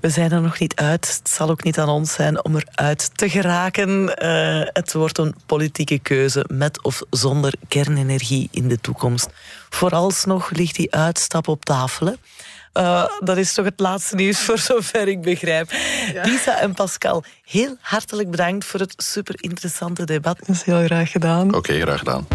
[0.00, 1.16] We zijn er nog niet uit.
[1.18, 3.90] Het zal ook niet aan ons zijn om eruit te geraken.
[3.90, 9.28] Uh, het wordt een politieke keuze met of zonder kernenergie in de toekomst.
[9.68, 12.16] Vooralsnog ligt die uitstap op tafel.
[12.76, 15.70] Uh, dat is toch het laatste nieuws voor zover ik begrijp.
[16.12, 16.24] Ja.
[16.24, 20.38] Lisa en Pascal, heel hartelijk bedankt voor het super interessante debat.
[20.38, 21.46] Dat is heel graag gedaan.
[21.46, 22.26] Oké, okay, graag gedaan.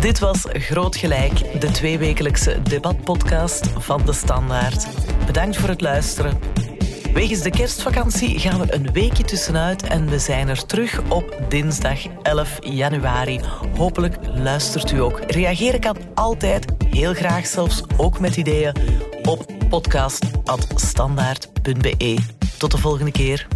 [0.00, 4.86] Dit was Groot Gelijk, de tweewekelijkse debatpodcast van De Standaard.
[5.26, 6.38] Bedankt voor het luisteren.
[7.14, 12.06] Wegens de kerstvakantie gaan we een weekje tussenuit en we zijn er terug op dinsdag
[12.22, 13.40] 11 januari.
[13.76, 15.20] Hopelijk luistert u ook.
[15.26, 18.74] Reageren kan altijd, heel graag zelfs, ook met ideeën,
[19.22, 22.18] op podcast.standaard.be.
[22.58, 23.46] Tot de volgende keer.